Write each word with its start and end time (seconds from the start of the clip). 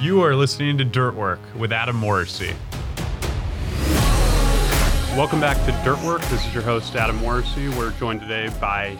You 0.00 0.22
are 0.22 0.34
listening 0.34 0.78
to 0.78 0.84
Dirt 0.84 1.14
Work 1.14 1.40
with 1.58 1.72
Adam 1.72 2.00
Morrisey. 2.00 2.54
Welcome 5.14 5.40
back 5.40 5.58
to 5.66 5.84
Dirt 5.84 6.02
Work. 6.02 6.22
This 6.30 6.46
is 6.46 6.54
your 6.54 6.62
host, 6.62 6.96
Adam 6.96 7.18
Morrisey. 7.18 7.68
We're 7.76 7.90
joined 7.98 8.22
today 8.22 8.48
by 8.58 8.96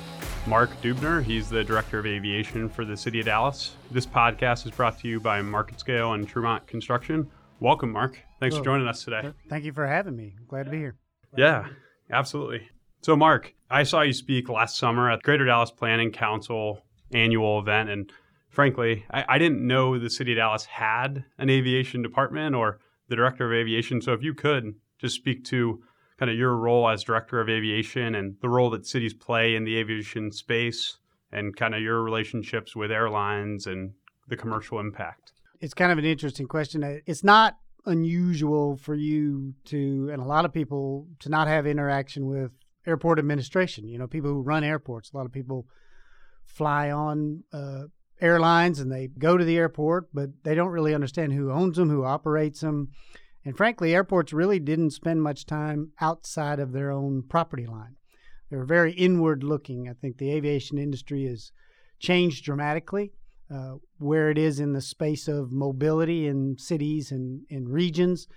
Mark 0.46 0.68
Duebner. 0.82 1.24
He's 1.24 1.48
the 1.48 1.64
Director 1.64 2.00
of 2.00 2.04
Aviation 2.04 2.68
for 2.68 2.84
the 2.84 2.98
City 2.98 3.20
of 3.20 3.24
Dallas. 3.24 3.76
This 3.90 4.04
podcast 4.04 4.66
is 4.66 4.72
brought 4.72 4.98
to 4.98 5.08
you 5.08 5.20
by 5.20 5.40
MarketScale 5.40 6.16
and 6.16 6.28
Trumont 6.28 6.66
Construction. 6.66 7.30
Welcome, 7.60 7.92
Mark. 7.92 8.20
Thanks 8.38 8.58
for 8.58 8.62
joining 8.62 8.86
us 8.86 9.02
today. 9.02 9.32
Thank 9.48 9.64
you 9.64 9.72
for 9.72 9.86
having 9.86 10.14
me. 10.14 10.34
Glad 10.48 10.64
to 10.64 10.70
be 10.70 10.76
here. 10.80 10.96
Yeah, 11.34 11.68
absolutely. 12.12 12.68
So, 13.00 13.16
Mark, 13.16 13.54
I 13.70 13.84
saw 13.84 14.02
you 14.02 14.12
speak 14.12 14.50
last 14.50 14.76
summer 14.76 15.10
at 15.10 15.22
Greater 15.22 15.46
Dallas 15.46 15.70
Planning 15.70 16.12
Council 16.12 16.82
annual 17.12 17.58
event, 17.58 17.88
and 17.88 18.12
frankly, 18.50 19.04
I, 19.10 19.24
I, 19.28 19.38
didn't 19.38 19.66
know 19.66 19.98
the 19.98 20.10
city 20.10 20.32
of 20.32 20.38
Dallas 20.38 20.64
had 20.66 21.24
an 21.38 21.48
aviation 21.48 22.02
department 22.02 22.54
or 22.54 22.80
the 23.08 23.16
director 23.16 23.46
of 23.46 23.52
aviation. 23.52 24.02
So 24.02 24.12
if 24.12 24.22
you 24.22 24.34
could 24.34 24.74
just 24.98 25.16
speak 25.16 25.44
to 25.46 25.82
kind 26.18 26.30
of 26.30 26.36
your 26.36 26.54
role 26.56 26.88
as 26.88 27.02
director 27.02 27.40
of 27.40 27.48
aviation 27.48 28.14
and 28.14 28.36
the 28.42 28.48
role 28.48 28.68
that 28.70 28.86
cities 28.86 29.14
play 29.14 29.54
in 29.54 29.64
the 29.64 29.78
aviation 29.78 30.30
space 30.30 30.98
and 31.32 31.56
kind 31.56 31.74
of 31.74 31.80
your 31.80 32.02
relationships 32.02 32.76
with 32.76 32.90
airlines 32.90 33.66
and 33.66 33.92
the 34.28 34.36
commercial 34.36 34.78
impact. 34.78 35.32
It's 35.60 35.74
kind 35.74 35.92
of 35.92 35.98
an 35.98 36.04
interesting 36.04 36.46
question. 36.46 37.02
It's 37.06 37.24
not 37.24 37.56
unusual 37.86 38.76
for 38.76 38.94
you 38.94 39.54
to, 39.66 40.10
and 40.12 40.20
a 40.20 40.24
lot 40.24 40.44
of 40.44 40.52
people, 40.52 41.06
to 41.20 41.28
not 41.28 41.48
have 41.48 41.66
interaction 41.66 42.26
with 42.26 42.52
airport 42.86 43.18
administration. 43.18 43.88
You 43.88 43.98
know, 43.98 44.06
people 44.06 44.30
who 44.30 44.42
run 44.42 44.64
airports. 44.64 45.12
A 45.12 45.16
lot 45.16 45.26
of 45.26 45.32
people 45.32 45.66
fly 46.44 46.90
on 46.90 47.44
uh, 47.52 47.84
airlines 48.20 48.80
and 48.80 48.90
they 48.90 49.08
go 49.18 49.36
to 49.36 49.44
the 49.44 49.56
airport, 49.56 50.08
but 50.12 50.30
they 50.44 50.54
don't 50.54 50.68
really 50.68 50.94
understand 50.94 51.32
who 51.32 51.50
owns 51.50 51.76
them, 51.76 51.90
who 51.90 52.04
operates 52.04 52.60
them. 52.60 52.88
And 53.44 53.56
frankly, 53.56 53.94
airports 53.94 54.32
really 54.32 54.58
didn't 54.58 54.90
spend 54.90 55.22
much 55.22 55.46
time 55.46 55.92
outside 56.00 56.60
of 56.60 56.72
their 56.72 56.90
own 56.90 57.22
property 57.28 57.66
line. 57.66 57.96
They 58.50 58.56
were 58.56 58.66
very 58.66 58.92
inward 58.92 59.42
looking. 59.42 59.88
I 59.88 59.94
think 59.94 60.18
the 60.18 60.32
aviation 60.32 60.76
industry 60.78 61.26
has 61.26 61.52
changed 61.98 62.44
dramatically. 62.44 63.12
Uh, 63.52 63.74
where 63.98 64.30
it 64.30 64.38
is 64.38 64.60
in 64.60 64.74
the 64.74 64.80
space 64.80 65.26
of 65.26 65.50
mobility 65.50 66.28
in 66.28 66.56
cities 66.56 67.10
and 67.10 67.40
in 67.48 67.66
regions. 67.66 68.28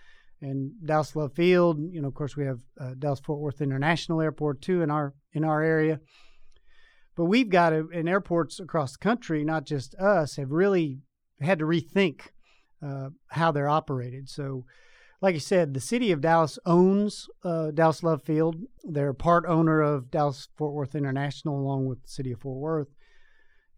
And 0.42 0.72
Dallas 0.84 1.16
Love 1.16 1.34
Field, 1.34 1.78
you 1.92 2.02
know, 2.02 2.08
of 2.08 2.16
course, 2.16 2.36
we 2.36 2.46
have 2.46 2.58
uh, 2.82 2.96
Dallas 2.98 3.20
Fort 3.20 3.40
Worth 3.40 3.62
International 3.62 4.22
Airport 4.22 4.64
too 4.64 4.82
in 4.82 4.90
our 4.90 5.14
in 5.34 5.44
our 5.44 5.62
area. 5.62 6.00
But 7.16 7.26
we've 7.26 7.50
got 7.50 7.70
to, 7.72 7.90
and 7.94 8.10
airports 8.10 8.60
across 8.60 8.94
the 8.94 8.98
country, 9.00 9.44
not 9.44 9.66
just 9.66 9.96
us, 9.96 10.38
have 10.38 10.52
really 10.52 11.00
had 11.40 11.60
to 11.60 11.66
rethink 11.66 12.22
uh, 12.82 13.10
how 13.28 13.52
they're 13.52 13.70
operated. 13.70 14.30
So, 14.30 14.66
like 15.22 15.36
I 15.36 15.40
said, 15.40 15.74
the 15.74 15.80
city 15.80 16.12
of 16.12 16.22
Dallas 16.22 16.60
owns 16.66 17.30
uh, 17.44 17.72
Dallas 17.72 18.04
Love 18.04 18.24
Field. 18.24 18.58
They're 18.84 19.14
part 19.14 19.46
owner 19.48 19.82
of 19.82 20.12
Dallas 20.12 20.50
Fort 20.58 20.74
Worth 20.74 20.96
International, 20.96 21.60
along 21.60 21.86
with 21.86 22.04
the 22.04 22.10
city 22.10 22.32
of 22.32 22.42
Fort 22.42 22.60
Worth. 22.60 22.90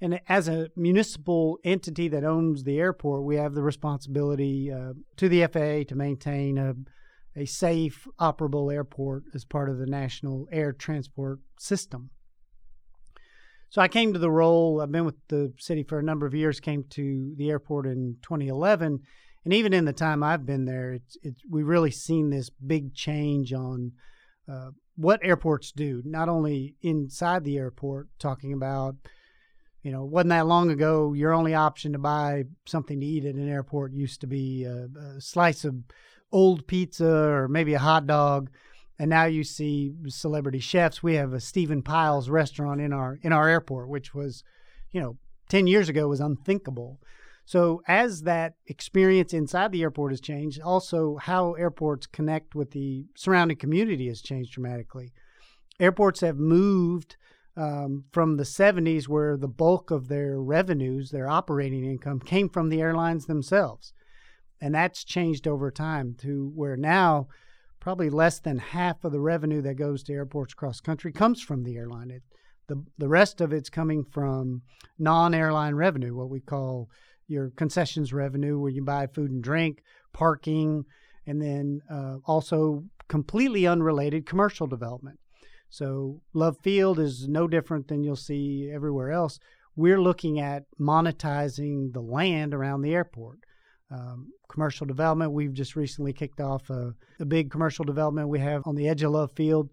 And 0.01 0.19
as 0.27 0.47
a 0.47 0.69
municipal 0.75 1.59
entity 1.63 2.07
that 2.09 2.23
owns 2.23 2.63
the 2.63 2.79
airport, 2.79 3.23
we 3.23 3.35
have 3.37 3.53
the 3.53 3.61
responsibility 3.61 4.71
uh, 4.71 4.93
to 5.17 5.29
the 5.29 5.45
FAA 5.47 5.87
to 5.89 5.95
maintain 5.95 6.57
a, 6.57 6.75
a 7.35 7.45
safe, 7.45 8.07
operable 8.19 8.73
airport 8.73 9.23
as 9.33 9.45
part 9.45 9.69
of 9.69 9.77
the 9.77 9.85
national 9.85 10.47
air 10.51 10.73
transport 10.73 11.39
system. 11.59 12.09
So 13.75 13.81
I 13.81 13.89
came 13.89 14.13
to 14.13 14.19
the 14.19 14.31
role. 14.31 14.79
I've 14.79 14.89
been 14.93 15.03
with 15.03 15.17
the 15.27 15.51
city 15.59 15.83
for 15.83 15.99
a 15.99 16.03
number 16.03 16.25
of 16.25 16.33
years. 16.33 16.61
Came 16.61 16.85
to 16.91 17.33
the 17.35 17.49
airport 17.49 17.87
in 17.87 18.15
2011, 18.21 19.01
and 19.43 19.53
even 19.53 19.73
in 19.73 19.83
the 19.83 19.91
time 19.91 20.23
I've 20.23 20.45
been 20.45 20.63
there, 20.63 20.93
it's 20.93 21.17
it's 21.23 21.41
we've 21.49 21.67
really 21.67 21.91
seen 21.91 22.29
this 22.29 22.49
big 22.49 22.93
change 22.93 23.51
on 23.51 23.91
uh, 24.49 24.69
what 24.95 25.19
airports 25.25 25.73
do. 25.73 26.01
Not 26.05 26.29
only 26.29 26.75
inside 26.83 27.43
the 27.43 27.57
airport, 27.57 28.07
talking 28.17 28.53
about 28.53 28.95
you 29.83 29.91
know, 29.91 30.05
wasn't 30.05 30.29
that 30.29 30.47
long 30.47 30.71
ago. 30.71 31.11
Your 31.11 31.33
only 31.33 31.53
option 31.53 31.91
to 31.91 31.99
buy 31.99 32.45
something 32.65 33.01
to 33.01 33.05
eat 33.05 33.25
at 33.25 33.35
an 33.35 33.49
airport 33.49 33.91
used 33.91 34.21
to 34.21 34.27
be 34.27 34.63
a, 34.63 34.87
a 35.17 35.19
slice 35.19 35.65
of 35.65 35.75
old 36.31 36.65
pizza 36.65 37.13
or 37.13 37.49
maybe 37.49 37.73
a 37.73 37.79
hot 37.79 38.07
dog 38.07 38.49
and 38.97 39.09
now 39.09 39.25
you 39.25 39.43
see 39.43 39.93
celebrity 40.07 40.59
chefs. 40.59 41.03
We 41.03 41.15
have 41.15 41.33
a 41.33 41.39
Stephan 41.39 41.81
Pyles 41.81 42.29
restaurant 42.29 42.81
in 42.81 42.93
our 42.93 43.19
in 43.21 43.33
our 43.33 43.49
airport, 43.49 43.89
which 43.89 44.13
was, 44.13 44.43
you 44.91 45.01
know, 45.01 45.17
ten 45.49 45.67
years 45.67 45.89
ago 45.89 46.07
was 46.07 46.19
unthinkable. 46.19 46.99
So 47.45 47.83
as 47.87 48.23
that 48.23 48.55
experience 48.65 49.31
inside 49.31 49.71
the 49.71 49.83
airport 49.83 50.11
has 50.11 50.21
changed, 50.21 50.59
also 50.59 51.17
how 51.17 51.53
airports 51.53 52.07
connect 52.07 52.55
with 52.55 52.71
the 52.71 53.05
surrounding 53.15 53.57
community 53.57 54.07
has 54.07 54.21
changed 54.21 54.53
dramatically. 54.53 55.13
Airports 55.79 56.21
have 56.21 56.37
moved 56.37 57.17
um, 57.57 58.05
from 58.11 58.37
the 58.37 58.43
70s, 58.43 59.07
where 59.07 59.37
the 59.37 59.47
bulk 59.47 59.91
of 59.91 60.07
their 60.07 60.41
revenues, 60.41 61.11
their 61.11 61.29
operating 61.29 61.85
income, 61.85 62.19
came 62.19 62.49
from 62.49 62.69
the 62.69 62.81
airlines 62.81 63.27
themselves, 63.27 63.93
and 64.59 64.73
that's 64.73 65.03
changed 65.03 65.47
over 65.47 65.71
time 65.71 66.15
to 66.19 66.51
where 66.55 66.75
now 66.75 67.27
probably 67.85 68.09
less 68.09 68.39
than 68.39 68.57
half 68.57 69.03
of 69.03 69.11
the 69.11 69.19
revenue 69.19 69.61
that 69.61 69.75
goes 69.75 70.01
to 70.01 70.11
airports 70.11 70.53
across 70.53 70.79
country 70.79 71.11
comes 71.11 71.39
from 71.39 71.61
the 71.61 71.77
airline. 71.77 72.09
It, 72.09 72.23
the 72.67 72.83
the 72.97 73.07
rest 73.07 73.41
of 73.41 73.53
it's 73.53 73.69
coming 73.69 74.03
from 74.03 74.63
non-airline 74.97 75.75
revenue, 75.75 76.15
what 76.15 76.31
we 76.31 76.39
call 76.39 76.89
your 77.27 77.51
concessions 77.51 78.11
revenue, 78.11 78.57
where 78.57 78.71
you 78.71 78.83
buy 78.83 79.05
food 79.05 79.29
and 79.29 79.43
drink, 79.43 79.83
parking, 80.13 80.85
and 81.27 81.39
then 81.39 81.81
uh, 81.87 82.15
also 82.25 82.85
completely 83.07 83.67
unrelated 83.67 84.25
commercial 84.25 84.65
development. 84.65 85.19
So 85.69 86.21
Love 86.33 86.57
Field 86.63 86.97
is 86.97 87.27
no 87.27 87.47
different 87.47 87.87
than 87.87 88.03
you'll 88.03 88.15
see 88.15 88.67
everywhere 88.73 89.11
else. 89.11 89.37
We're 89.75 90.01
looking 90.01 90.39
at 90.39 90.63
monetizing 90.81 91.93
the 91.93 92.01
land 92.01 92.51
around 92.55 92.81
the 92.81 92.95
airport 92.95 93.41
um, 93.95 94.31
commercial 94.49 94.85
development. 94.85 95.31
We've 95.31 95.53
just 95.53 95.75
recently 95.75 96.13
kicked 96.13 96.41
off 96.41 96.69
a, 96.69 96.93
a, 97.19 97.25
big 97.25 97.51
commercial 97.51 97.85
development 97.85 98.29
we 98.29 98.39
have 98.39 98.63
on 98.65 98.75
the 98.75 98.87
edge 98.87 99.03
of 99.03 99.11
Love 99.11 99.31
Field. 99.31 99.69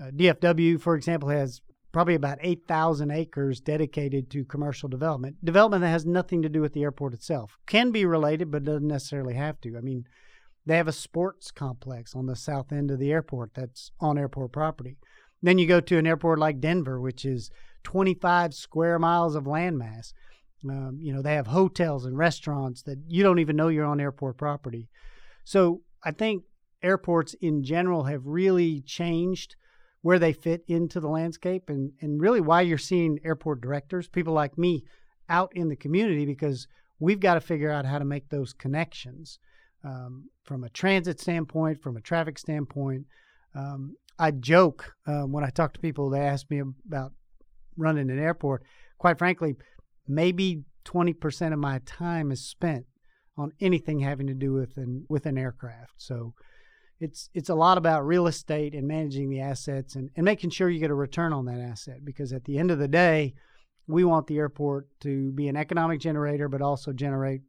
Uh, 0.00 0.10
DFW, 0.10 0.80
for 0.80 0.96
example, 0.96 1.28
has 1.28 1.60
probably 1.92 2.14
about 2.14 2.38
8,000 2.40 3.10
acres 3.10 3.60
dedicated 3.60 4.30
to 4.30 4.44
commercial 4.44 4.88
development. 4.88 5.44
Development 5.44 5.82
that 5.82 5.88
has 5.88 6.06
nothing 6.06 6.42
to 6.42 6.48
do 6.48 6.60
with 6.60 6.72
the 6.72 6.82
airport 6.82 7.14
itself. 7.14 7.58
Can 7.66 7.90
be 7.90 8.04
related, 8.04 8.50
but 8.50 8.64
doesn't 8.64 8.86
necessarily 8.86 9.34
have 9.34 9.60
to. 9.62 9.76
I 9.76 9.80
mean, 9.80 10.04
they 10.66 10.76
have 10.76 10.88
a 10.88 10.92
sports 10.92 11.50
complex 11.50 12.14
on 12.14 12.26
the 12.26 12.36
south 12.36 12.72
end 12.72 12.90
of 12.90 12.98
the 12.98 13.12
airport 13.12 13.54
that's 13.54 13.90
on 14.00 14.18
airport 14.18 14.52
property. 14.52 14.96
Then 15.42 15.58
you 15.58 15.66
go 15.66 15.80
to 15.80 15.98
an 15.98 16.06
airport 16.06 16.38
like 16.38 16.60
Denver, 16.60 17.00
which 17.00 17.24
is 17.24 17.50
25 17.84 18.54
square 18.54 18.98
miles 18.98 19.34
of 19.34 19.44
landmass. 19.44 20.12
Um, 20.68 20.98
you 21.00 21.12
know, 21.12 21.22
they 21.22 21.34
have 21.34 21.46
hotels 21.46 22.04
and 22.04 22.16
restaurants 22.16 22.82
that 22.82 22.98
you 23.08 23.22
don't 23.22 23.38
even 23.38 23.56
know 23.56 23.68
you're 23.68 23.84
on 23.84 24.00
airport 24.00 24.36
property. 24.36 24.88
So 25.44 25.80
I 26.04 26.10
think 26.10 26.44
airports 26.82 27.34
in 27.40 27.62
general 27.64 28.04
have 28.04 28.26
really 28.26 28.80
changed 28.82 29.56
where 30.02 30.18
they 30.18 30.32
fit 30.32 30.64
into 30.66 31.00
the 31.00 31.08
landscape 31.08 31.68
and, 31.68 31.92
and 32.00 32.20
really 32.20 32.40
why 32.40 32.62
you're 32.62 32.78
seeing 32.78 33.18
airport 33.24 33.60
directors, 33.60 34.08
people 34.08 34.32
like 34.32 34.56
me, 34.56 34.84
out 35.28 35.52
in 35.54 35.68
the 35.68 35.76
community 35.76 36.24
because 36.24 36.66
we've 36.98 37.20
got 37.20 37.34
to 37.34 37.40
figure 37.40 37.70
out 37.70 37.84
how 37.84 37.98
to 37.98 38.04
make 38.04 38.28
those 38.28 38.52
connections 38.52 39.38
um, 39.84 40.28
from 40.44 40.64
a 40.64 40.70
transit 40.70 41.20
standpoint, 41.20 41.82
from 41.82 41.96
a 41.96 42.00
traffic 42.00 42.38
standpoint. 42.38 43.04
Um, 43.54 43.94
I 44.18 44.32
joke 44.32 44.94
uh, 45.06 45.22
when 45.22 45.44
I 45.44 45.50
talk 45.50 45.72
to 45.74 45.80
people, 45.80 46.10
they 46.10 46.20
ask 46.20 46.50
me 46.50 46.62
about 46.86 47.12
running 47.76 48.10
an 48.10 48.18
airport. 48.18 48.62
Quite 48.98 49.18
frankly, 49.18 49.56
maybe 50.10 50.64
20% 50.84 51.52
of 51.52 51.58
my 51.58 51.80
time 51.86 52.30
is 52.30 52.44
spent 52.44 52.86
on 53.36 53.52
anything 53.60 54.00
having 54.00 54.26
to 54.26 54.34
do 54.34 54.52
with 54.52 54.76
an 54.76 55.06
with 55.08 55.26
an 55.26 55.38
aircraft. 55.38 55.94
So 55.96 56.34
it's 56.98 57.30
it's 57.32 57.48
a 57.48 57.54
lot 57.54 57.78
about 57.78 58.06
real 58.06 58.26
estate 58.26 58.74
and 58.74 58.86
managing 58.86 59.30
the 59.30 59.40
assets 59.40 59.94
and, 59.94 60.10
and 60.16 60.24
making 60.24 60.50
sure 60.50 60.68
you 60.68 60.80
get 60.80 60.90
a 60.90 60.94
return 60.94 61.32
on 61.32 61.46
that 61.46 61.60
asset 61.60 62.04
because 62.04 62.32
at 62.32 62.44
the 62.44 62.58
end 62.58 62.70
of 62.70 62.78
the 62.78 62.88
day, 62.88 63.34
we 63.86 64.04
want 64.04 64.26
the 64.26 64.38
airport 64.38 64.88
to 65.00 65.32
be 65.32 65.48
an 65.48 65.56
economic 65.56 66.00
generator 66.00 66.48
but 66.48 66.60
also 66.60 66.92
generate 66.92 67.42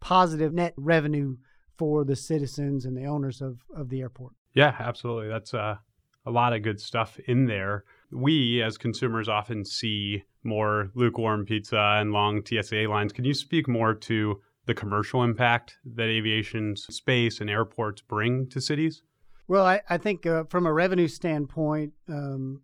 positive 0.00 0.52
net 0.52 0.74
revenue 0.76 1.36
for 1.76 2.04
the 2.04 2.16
citizens 2.16 2.86
and 2.86 2.96
the 2.96 3.04
owners 3.04 3.42
of, 3.42 3.58
of 3.74 3.90
the 3.90 4.00
airport. 4.00 4.32
Yeah, 4.54 4.74
absolutely. 4.78 5.28
That's 5.28 5.52
uh, 5.52 5.76
a 6.24 6.30
lot 6.30 6.54
of 6.54 6.62
good 6.62 6.80
stuff 6.80 7.18
in 7.26 7.46
there. 7.46 7.84
We 8.10 8.62
as 8.62 8.78
consumers 8.78 9.28
often 9.28 9.64
see 9.64 10.24
more 10.44 10.90
lukewarm 10.94 11.44
pizza 11.44 11.96
and 11.98 12.12
long 12.12 12.42
TSA 12.44 12.86
lines. 12.88 13.12
Can 13.12 13.24
you 13.24 13.34
speak 13.34 13.68
more 13.68 13.94
to 13.94 14.40
the 14.66 14.74
commercial 14.74 15.22
impact 15.22 15.78
that 15.84 16.08
aviation 16.08 16.76
space 16.76 17.40
and 17.40 17.48
airports 17.48 18.02
bring 18.02 18.48
to 18.48 18.60
cities? 18.60 19.02
Well, 19.48 19.64
I, 19.64 19.80
I 19.88 19.98
think 19.98 20.26
uh, 20.26 20.44
from 20.44 20.66
a 20.66 20.72
revenue 20.72 21.08
standpoint, 21.08 21.92
um, 22.08 22.62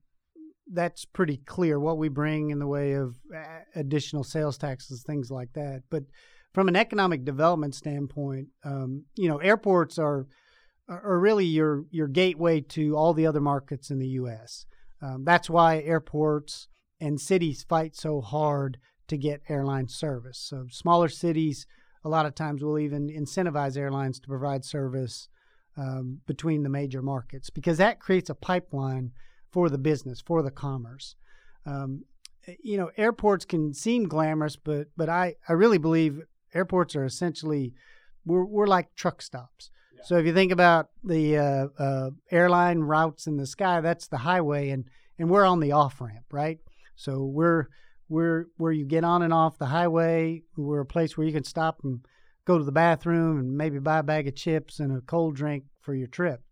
that's 0.72 1.04
pretty 1.04 1.36
clear 1.38 1.78
what 1.78 1.98
we 1.98 2.08
bring 2.08 2.50
in 2.50 2.58
the 2.58 2.66
way 2.66 2.92
of 2.94 3.14
uh, 3.34 3.60
additional 3.74 4.24
sales 4.24 4.58
taxes, 4.58 5.02
things 5.02 5.30
like 5.30 5.52
that. 5.52 5.82
But 5.90 6.04
from 6.52 6.68
an 6.68 6.76
economic 6.76 7.24
development 7.24 7.74
standpoint, 7.74 8.48
um, 8.64 9.04
you 9.16 9.28
know, 9.28 9.38
airports 9.38 9.98
are 9.98 10.26
are 10.88 11.18
really 11.18 11.46
your 11.46 11.84
your 11.90 12.08
gateway 12.08 12.60
to 12.60 12.96
all 12.96 13.14
the 13.14 13.26
other 13.26 13.40
markets 13.40 13.90
in 13.90 13.98
the 13.98 14.08
U.S. 14.08 14.66
Um, 15.02 15.24
that's 15.24 15.50
why 15.50 15.80
airports 15.80 16.68
and 17.00 17.20
cities 17.20 17.64
fight 17.68 17.96
so 17.96 18.20
hard 18.20 18.78
to 19.08 19.16
get 19.16 19.42
airline 19.48 19.88
service. 19.88 20.38
So 20.38 20.66
smaller 20.70 21.08
cities, 21.08 21.66
a 22.04 22.08
lot 22.08 22.24
of 22.24 22.34
times, 22.34 22.62
will 22.62 22.78
even 22.78 23.08
incentivize 23.08 23.76
airlines 23.76 24.20
to 24.20 24.28
provide 24.28 24.64
service 24.64 25.28
um, 25.76 26.20
between 26.26 26.62
the 26.62 26.68
major 26.68 27.02
markets 27.02 27.50
because 27.50 27.78
that 27.78 27.98
creates 27.98 28.30
a 28.30 28.34
pipeline 28.34 29.12
for 29.50 29.68
the 29.68 29.78
business, 29.78 30.20
for 30.20 30.42
the 30.42 30.50
commerce. 30.50 31.16
Um, 31.66 32.04
you 32.62 32.76
know, 32.76 32.90
airports 32.96 33.44
can 33.44 33.72
seem 33.72 34.08
glamorous, 34.08 34.56
but 34.56 34.88
but 34.96 35.08
I, 35.08 35.36
I 35.48 35.52
really 35.52 35.78
believe 35.78 36.22
airports 36.54 36.96
are 36.96 37.04
essentially 37.04 37.74
we're 38.24 38.44
we're 38.44 38.66
like 38.66 38.94
truck 38.94 39.22
stops. 39.22 39.70
So 40.04 40.16
if 40.16 40.26
you 40.26 40.34
think 40.34 40.52
about 40.52 40.88
the 41.04 41.38
uh, 41.38 41.66
uh, 41.78 42.10
airline 42.30 42.80
routes 42.80 43.26
in 43.26 43.36
the 43.36 43.46
sky, 43.46 43.80
that's 43.80 44.08
the 44.08 44.18
highway, 44.18 44.70
and 44.70 44.84
and 45.18 45.30
we're 45.30 45.44
on 45.44 45.60
the 45.60 45.72
off 45.72 46.00
ramp, 46.00 46.26
right? 46.32 46.58
So 46.96 47.24
we're 47.24 47.68
we're 48.08 48.46
where 48.56 48.72
you 48.72 48.84
get 48.84 49.04
on 49.04 49.22
and 49.22 49.32
off 49.32 49.58
the 49.58 49.66
highway. 49.66 50.42
We're 50.56 50.80
a 50.80 50.86
place 50.86 51.16
where 51.16 51.26
you 51.26 51.32
can 51.32 51.44
stop 51.44 51.80
and 51.84 52.00
go 52.44 52.58
to 52.58 52.64
the 52.64 52.72
bathroom 52.72 53.38
and 53.38 53.56
maybe 53.56 53.78
buy 53.78 53.98
a 53.98 54.02
bag 54.02 54.28
of 54.28 54.34
chips 54.34 54.80
and 54.80 54.96
a 54.96 55.00
cold 55.02 55.36
drink 55.36 55.64
for 55.80 55.94
your 55.94 56.08
trip. 56.08 56.42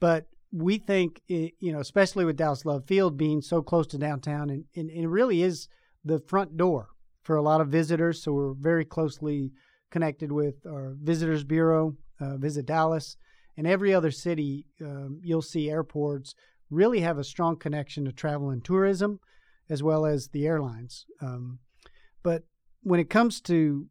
But 0.00 0.26
we 0.52 0.78
think, 0.78 1.20
it, 1.28 1.52
you 1.60 1.72
know, 1.72 1.80
especially 1.80 2.24
with 2.24 2.36
Dallas 2.36 2.64
Love 2.64 2.86
Field 2.86 3.16
being 3.16 3.42
so 3.42 3.62
close 3.62 3.86
to 3.88 3.98
downtown, 3.98 4.48
and, 4.48 4.64
and, 4.74 4.88
and, 4.90 5.04
it 5.04 5.08
really 5.08 5.42
is 5.42 5.68
the 6.04 6.20
front 6.20 6.56
door 6.56 6.88
for 7.22 7.36
a 7.36 7.42
lot 7.42 7.60
of 7.60 7.68
visitors. 7.68 8.22
So 8.22 8.32
we're 8.32 8.54
very 8.54 8.84
closely 8.84 9.52
connected 9.90 10.32
with 10.32 10.64
our 10.66 10.96
Visitors 11.02 11.44
Bureau, 11.44 11.96
uh, 12.20 12.36
Visit 12.36 12.66
Dallas, 12.66 13.16
and 13.56 13.66
every 13.66 13.92
other 13.92 14.10
city. 14.10 14.66
Um, 14.80 15.20
you'll 15.22 15.42
see 15.42 15.70
airports 15.70 16.34
really 16.70 17.00
have 17.00 17.18
a 17.18 17.24
strong 17.24 17.56
connection 17.56 18.04
to 18.04 18.12
travel 18.12 18.50
and 18.50 18.64
tourism, 18.64 19.20
as 19.68 19.82
well 19.82 20.06
as 20.06 20.28
the 20.28 20.46
airlines. 20.46 21.06
Um, 21.20 21.58
but 22.22 22.44
when 22.82 23.00
it 23.00 23.10
comes 23.10 23.40
to 23.42 23.88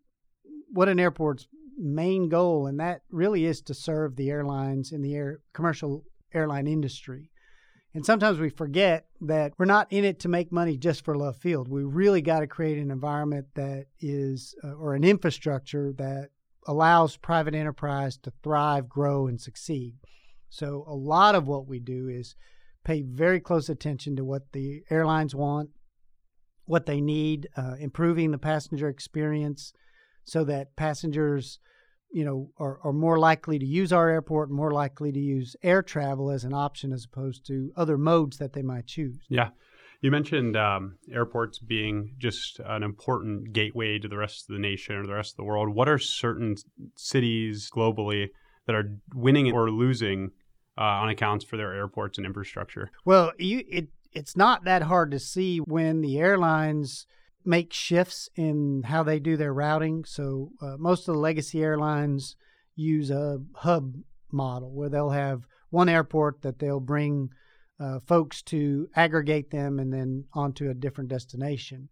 what 0.72 0.90
an 0.90 1.00
airport's 1.00 1.48
main 1.78 2.30
goal, 2.30 2.68
and 2.68 2.80
that 2.80 3.02
really 3.12 3.46
is 3.46 3.62
to 3.62 3.74
serve 3.74 4.16
the 4.16 4.30
airlines 4.30 4.92
in 4.92 5.02
the 5.02 5.16
air 5.16 5.40
commercial 5.54 6.04
airline 6.34 6.68
industry. 6.68 7.30
And 7.94 8.06
sometimes 8.06 8.38
we 8.38 8.50
forget 8.50 9.06
that 9.22 9.54
we're 9.58 9.66
not 9.66 9.92
in 9.92 10.04
it 10.04 10.20
to 10.20 10.28
make 10.28 10.52
money 10.52 10.78
just 10.78 11.04
for 11.04 11.16
Love 11.16 11.38
Field. 11.38 11.68
We 11.68 11.84
really 11.84 12.22
got 12.22 12.42
to 12.42 12.48
create 12.48 12.78
an 12.78 12.92
environment 12.92 13.48
that 13.56 13.86
is, 14.00 14.54
uh, 14.64 14.74
or 14.74 14.94
an 14.94 15.04
infrastructure 15.04 15.94
that 15.98 16.30
allows 16.68 17.18
private 17.18 17.56
enterprise 17.56 18.18
to 18.18 18.34
thrive, 18.44 18.88
grow, 18.90 19.28
and 19.28 19.40
succeed. 19.40 19.96
So 20.50 20.86
a 20.88 20.96
lot 20.96 21.36
of 21.36 21.48
what 21.48 21.68
we 21.68 21.80
do 21.80 22.08
is 22.08 22.36
pay 22.84 23.02
very 23.02 23.40
close 23.40 23.70
attention 23.70 24.16
to 24.18 24.26
what 24.26 24.52
the 24.54 24.84
airlines 24.90 25.34
want, 25.34 25.70
what 26.66 26.86
they 26.86 27.02
need, 27.02 27.48
uh, 27.58 27.76
improving 27.80 28.32
the 28.32 28.38
passenger 28.38 28.88
experience 28.88 29.74
so 30.26 30.44
that 30.44 30.76
passengers 30.76 31.60
you 32.12 32.24
know, 32.24 32.50
are, 32.58 32.80
are 32.84 32.94
more 32.94 33.20
likely 33.20 33.60
to 33.60 33.66
use 33.66 33.92
our 33.92 34.10
airport, 34.10 34.50
more 34.50 34.72
likely 34.72 35.12
to 35.12 35.20
use 35.20 35.56
air 35.64 35.82
travel 35.82 36.32
as 36.32 36.44
an 36.44 36.54
option 36.54 36.94
as 36.94 37.06
opposed 37.06 37.46
to 37.48 37.72
other 37.76 37.98
modes 37.98 38.38
that 38.38 38.54
they 38.54 38.62
might 38.62 38.88
choose. 38.88 39.20
Yeah. 39.30 39.50
You 40.02 40.12
mentioned 40.12 40.56
um, 40.56 40.98
airports 41.12 41.58
being 41.58 42.14
just 42.18 42.60
an 42.60 42.84
important 42.84 43.54
gateway 43.54 43.98
to 44.00 44.08
the 44.08 44.18
rest 44.18 44.48
of 44.48 44.54
the 44.54 44.62
nation 44.62 44.96
or 44.96 45.08
the 45.08 45.14
rest 45.14 45.34
of 45.34 45.38
the 45.38 45.44
world. 45.44 45.70
What 45.70 45.90
are 45.90 45.98
certain 45.98 46.56
cities 46.96 47.70
globally 47.74 48.30
that 48.68 48.76
are 48.76 48.92
winning 49.14 49.52
or 49.52 49.72
losing 49.72 50.32
uh, 50.78 50.82
on 50.82 51.10
accounts 51.10 51.44
for 51.44 51.58
their 51.58 51.74
airports 51.74 52.18
and 52.18 52.28
infrastructure? 52.28 52.92
Well, 53.06 53.32
you, 53.40 53.64
it 53.68 53.88
it's 54.14 54.38
not 54.38 54.64
that 54.66 54.84
hard 54.84 55.12
to 55.12 55.20
see 55.20 55.58
when 55.60 56.02
the 56.02 56.20
airlines 56.20 57.06
make 57.44 57.72
shifts 57.74 58.30
in 58.36 58.84
how 58.84 59.04
they 59.04 59.20
do 59.20 59.38
their 59.38 59.54
routing. 59.54 60.04
So 60.06 60.52
uh, 60.62 60.76
most 60.78 61.08
of 61.08 61.14
the 61.14 61.20
legacy 61.20 61.64
airlines 61.64 62.36
use 62.76 63.10
a 63.10 63.40
hub 63.56 63.96
model 64.32 64.72
where 64.72 64.90
they'll 64.90 65.12
have 65.12 65.48
one 65.70 65.90
airport 65.90 66.42
that 66.42 66.60
they'll 66.60 66.80
bring 66.80 67.30
uh, 67.80 68.00
folks 68.08 68.42
to 68.42 68.88
aggregate 68.96 69.52
them 69.52 69.80
and 69.80 69.94
then 69.94 70.26
onto 70.34 70.70
a 70.70 70.74
different 70.74 71.10
destination. 71.10 71.90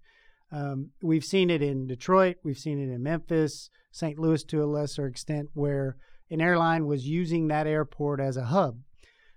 Um, 0.51 0.91
we've 1.01 1.25
seen 1.25 1.49
it 1.49 1.61
in 1.61 1.87
Detroit, 1.87 2.37
we've 2.43 2.57
seen 2.57 2.79
it 2.79 2.93
in 2.93 3.03
Memphis, 3.03 3.69
St. 3.91 4.17
Louis 4.17 4.43
to 4.45 4.63
a 4.63 4.65
lesser 4.65 5.07
extent, 5.07 5.49
where 5.53 5.97
an 6.29 6.41
airline 6.41 6.85
was 6.85 7.07
using 7.07 7.47
that 7.47 7.67
airport 7.67 8.19
as 8.19 8.37
a 8.37 8.45
hub. 8.45 8.79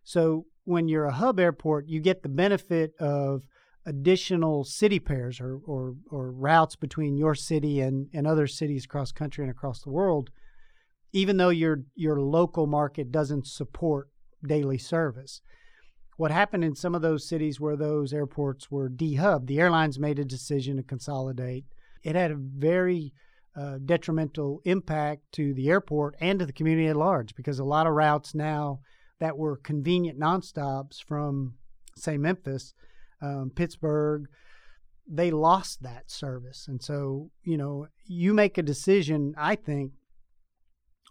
So 0.03 0.47
when 0.65 0.89
you're 0.89 1.07
a 1.07 1.13
hub 1.13 1.41
airport, 1.41 1.89
you 1.89 2.01
get 2.01 2.23
the 2.23 2.29
benefit 2.29 2.93
of 3.01 3.45
additional 3.87 4.65
city 4.65 4.99
pairs 4.99 5.41
or, 5.41 5.59
or, 5.65 5.95
or 6.11 6.31
routes 6.31 6.77
between 6.77 7.17
your 7.17 7.35
city 7.35 7.81
and, 7.81 8.09
and 8.13 8.27
other 8.27 8.47
cities 8.47 8.85
across 8.85 9.13
country 9.13 9.43
and 9.43 9.51
across 9.51 9.81
the 9.83 9.91
world, 9.91 10.31
even 11.13 11.39
though 11.39 11.49
your 11.49 11.85
your 11.95 12.21
local 12.21 12.67
market 12.67 13.11
doesn't 13.11 13.47
support 13.47 14.09
daily 14.47 14.77
service. 14.77 15.41
What 16.19 16.33
happened 16.33 16.65
in 16.65 16.75
some 16.75 16.97
of 16.97 17.01
those 17.01 17.29
cities 17.29 17.61
where 17.61 17.77
those 17.77 18.13
airports 18.13 18.73
were 18.73 18.89
dehubbed, 18.89 19.47
the 19.47 19.61
airlines 19.61 20.01
made 20.01 20.19
a 20.19 20.25
decision 20.25 20.77
to 20.77 20.83
consolidate. 20.83 21.65
It 22.03 22.17
had 22.17 22.33
a 22.33 22.37
very 22.37 23.13
uh, 23.57 23.79
detrimental 23.85 24.61
impact 24.65 25.23
to 25.35 25.55
the 25.55 25.69
airport 25.69 26.17
and 26.21 26.41
to 26.41 26.45
the 26.45 26.53
community 26.53 26.89
at 26.89 26.97
large 26.97 27.37
because 27.37 27.61
a 27.61 27.65
lot 27.65 27.87
of 27.87 27.93
routes 27.93 28.35
now 28.35 28.81
that 29.21 29.39
were 29.39 29.59
convenient 29.59 30.19
nonstops 30.19 31.01
from, 31.01 31.55
say, 31.97 32.19
Memphis 32.19 32.75
um, 33.23 33.53
Pittsburgh, 33.55 34.27
they 35.09 35.31
lost 35.31 35.85
that 35.85 36.11
service. 36.11 36.67
And 36.67 36.83
so, 36.83 37.31
you 37.45 37.57
know, 37.57 37.87
you 38.05 38.35
make 38.35 38.59
a 38.59 38.63
decision, 38.63 39.35
I 39.39 39.55
think, 39.55 39.93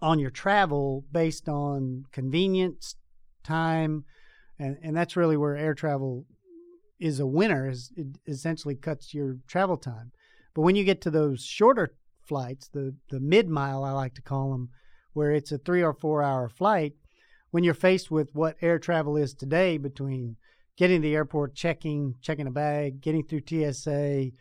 on 0.01 0.19
your 0.19 0.31
travel 0.31 1.05
based 1.13 1.47
on 1.47 2.03
convenience, 2.11 2.95
time, 3.45 4.03
and, 4.59 4.77
and 4.81 4.95
that's 4.95 5.15
really 5.15 5.37
where 5.37 5.55
air 5.55 5.73
travel 5.73 6.25
is 6.99 7.19
a 7.19 7.27
winner, 7.27 7.69
is 7.69 7.91
it 7.95 8.07
essentially 8.27 8.75
cuts 8.75 9.13
your 9.13 9.37
travel 9.47 9.77
time. 9.77 10.11
But 10.55 10.63
when 10.63 10.75
you 10.75 10.83
get 10.83 11.01
to 11.01 11.11
those 11.11 11.43
shorter 11.43 11.93
flights, 12.23 12.67
the, 12.69 12.95
the 13.09 13.19
mid 13.19 13.47
mile, 13.47 13.83
I 13.83 13.91
like 13.91 14.15
to 14.15 14.21
call 14.21 14.51
them, 14.51 14.69
where 15.13 15.31
it's 15.31 15.51
a 15.51 15.57
three 15.57 15.83
or 15.83 15.93
four 15.93 16.23
hour 16.23 16.49
flight, 16.49 16.93
when 17.51 17.63
you're 17.63 17.73
faced 17.73 18.11
with 18.11 18.29
what 18.33 18.57
air 18.61 18.79
travel 18.79 19.17
is 19.17 19.33
today 19.33 19.77
between 19.77 20.35
getting 20.77 21.01
to 21.01 21.07
the 21.07 21.15
airport, 21.15 21.55
checking, 21.55 22.15
checking 22.21 22.47
a 22.47 22.51
bag, 22.51 23.01
getting 23.01 23.23
through 23.23 23.41
TSA, 23.47 24.31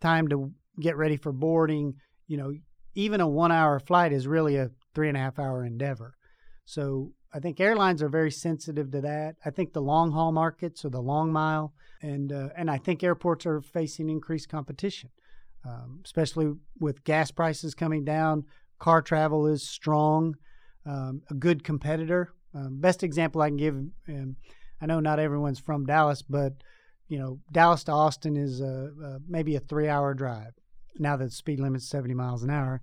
time 0.00 0.28
to 0.28 0.52
get 0.80 0.96
ready 0.96 1.16
for 1.16 1.32
boarding. 1.32 1.94
You 2.26 2.36
know, 2.36 2.52
even 2.94 3.20
a 3.20 3.28
one 3.28 3.52
hour 3.52 3.78
flight 3.78 4.12
is 4.12 4.26
really 4.26 4.56
a 4.56 4.70
three 4.94 5.08
and 5.08 5.16
a 5.16 5.20
half 5.20 5.38
hour 5.38 5.64
endeavor. 5.64 6.15
So 6.66 7.12
I 7.32 7.38
think 7.38 7.60
airlines 7.60 8.02
are 8.02 8.08
very 8.08 8.30
sensitive 8.30 8.90
to 8.90 9.00
that. 9.02 9.36
I 9.44 9.50
think 9.50 9.72
the 9.72 9.80
long 9.80 10.12
haul 10.12 10.32
markets 10.32 10.84
or 10.84 10.90
the 10.90 11.00
long 11.00 11.32
mile, 11.32 11.72
and 12.02 12.32
uh, 12.32 12.48
and 12.56 12.70
I 12.70 12.76
think 12.78 13.02
airports 13.02 13.46
are 13.46 13.60
facing 13.60 14.10
increased 14.10 14.48
competition, 14.48 15.10
um, 15.64 16.00
especially 16.04 16.52
with 16.78 17.04
gas 17.04 17.30
prices 17.30 17.74
coming 17.74 18.04
down. 18.04 18.44
Car 18.78 19.00
travel 19.00 19.46
is 19.46 19.66
strong, 19.66 20.36
um, 20.84 21.22
a 21.30 21.34
good 21.34 21.64
competitor. 21.64 22.32
Um, 22.54 22.80
best 22.80 23.02
example 23.02 23.40
I 23.40 23.48
can 23.48 23.56
give 23.56 23.74
um, 24.08 24.36
I 24.80 24.86
know 24.86 25.00
not 25.00 25.18
everyone's 25.18 25.58
from 25.58 25.86
Dallas, 25.86 26.22
but 26.22 26.52
you 27.08 27.18
know, 27.18 27.38
Dallas 27.52 27.84
to 27.84 27.92
Austin 27.92 28.36
is 28.36 28.60
a, 28.60 28.90
a 29.02 29.18
maybe 29.28 29.54
a 29.54 29.60
three-hour 29.60 30.14
drive. 30.14 30.52
Now 30.98 31.16
that 31.16 31.26
the 31.26 31.30
speed 31.30 31.60
limit's 31.60 31.88
70 31.88 32.14
miles 32.14 32.42
an 32.42 32.50
hour, 32.50 32.80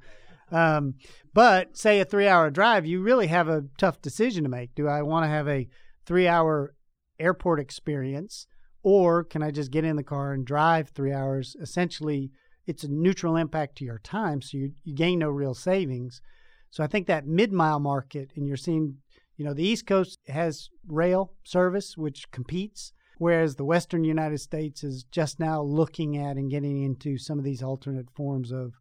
um, 0.54 0.96
but 1.34 1.78
say 1.78 2.00
a 2.00 2.06
three-hour 2.06 2.52
drive, 2.52 2.86
you 2.86 3.02
really 3.02 3.28
have 3.28 3.50
a 3.50 3.66
tough 3.78 4.02
decision 4.02 4.44
to 4.44 4.50
make. 4.50 4.76
Do 4.76 4.88
I 4.88 5.02
want 5.02 5.26
to 5.26 5.30
have 5.30 5.48
a 5.48 5.68
three-hour 6.06 6.74
airport 7.20 7.60
experience, 7.60 8.48
or 8.84 9.24
can 9.24 9.44
I 9.44 9.52
just 9.52 9.72
get 9.72 9.86
in 9.86 9.96
the 9.96 10.04
car 10.04 10.34
and 10.34 10.46
drive 10.46 10.90
three 10.90 11.14
hours? 11.14 11.56
Essentially, 11.62 12.32
it's 12.66 12.84
a 12.84 12.92
neutral 12.92 13.36
impact 13.36 13.78
to 13.78 13.86
your 13.86 14.00
time, 14.00 14.42
so 14.42 14.58
you, 14.58 14.72
you 14.84 14.96
gain 14.96 15.20
no 15.20 15.30
real 15.30 15.54
savings. 15.54 16.22
So 16.70 16.84
I 16.84 16.88
think 16.88 17.08
that 17.08 17.28
mid-mile 17.28 17.80
market, 17.80 18.32
and 18.36 18.48
you're 18.48 18.58
seeing 18.58 18.98
you 19.38 19.46
know, 19.46 19.54
the 19.54 19.68
East 19.68 19.88
Coast 19.88 20.20
has 20.28 20.70
rail 20.88 21.34
service, 21.44 21.98
which 21.98 22.30
competes, 22.32 22.94
whereas 23.18 23.56
the 23.56 23.66
Western 23.66 24.04
United 24.04 24.40
States 24.40 24.84
is 24.84 25.06
just 25.12 25.40
now 25.40 25.62
looking 25.62 26.18
at 26.18 26.38
and 26.38 26.52
getting 26.52 26.84
into 26.84 27.18
some 27.18 27.40
of 27.40 27.46
these 27.46 27.64
alternate 27.64 28.10
forms 28.16 28.52
of 28.52 28.74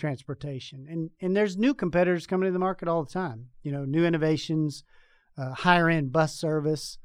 transportation. 0.00 0.86
And 0.88 1.10
and 1.20 1.36
there's 1.36 1.56
new 1.56 1.74
competitors 1.74 2.26
coming 2.26 2.48
to 2.48 2.52
the 2.52 2.58
market 2.58 2.88
all 2.88 3.04
the 3.04 3.12
time. 3.12 3.48
You 3.62 3.72
know, 3.72 3.84
new 3.84 4.04
innovations, 4.04 4.82
uh, 5.38 5.52
higher 5.52 5.88
end 5.88 6.12
bus 6.12 6.34
service, 6.34 6.98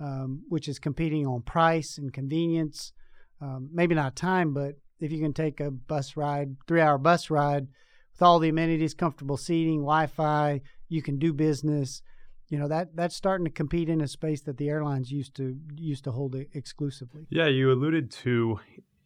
um, 0.00 0.42
which 0.48 0.68
is 0.68 0.78
competing 0.78 1.26
on 1.26 1.42
price 1.42 1.98
and 1.98 2.12
convenience. 2.12 2.92
Um, 3.40 3.70
maybe 3.72 3.94
not 3.94 4.16
time, 4.16 4.52
but 4.52 4.74
if 4.98 5.12
you 5.12 5.20
can 5.20 5.32
take 5.32 5.60
a 5.60 5.70
bus 5.70 6.16
ride, 6.16 6.56
three 6.66 6.80
hour 6.80 6.98
bus 6.98 7.30
ride 7.30 7.68
with 8.12 8.22
all 8.22 8.40
the 8.40 8.48
amenities, 8.48 8.94
comfortable 8.94 9.36
seating, 9.36 9.80
Wi 9.80 10.06
Fi, 10.06 10.60
you 10.88 11.02
can 11.02 11.18
do 11.18 11.32
business. 11.32 12.02
You 12.48 12.58
know 12.58 12.68
that 12.68 12.96
that's 12.96 13.14
starting 13.14 13.44
to 13.44 13.50
compete 13.50 13.88
in 13.90 14.00
a 14.00 14.08
space 14.08 14.40
that 14.42 14.56
the 14.56 14.70
airlines 14.70 15.12
used 15.12 15.36
to 15.36 15.56
used 15.76 16.04
to 16.04 16.12
hold 16.12 16.34
exclusively. 16.54 17.26
Yeah, 17.30 17.46
you 17.46 17.70
alluded 17.70 18.10
to 18.22 18.58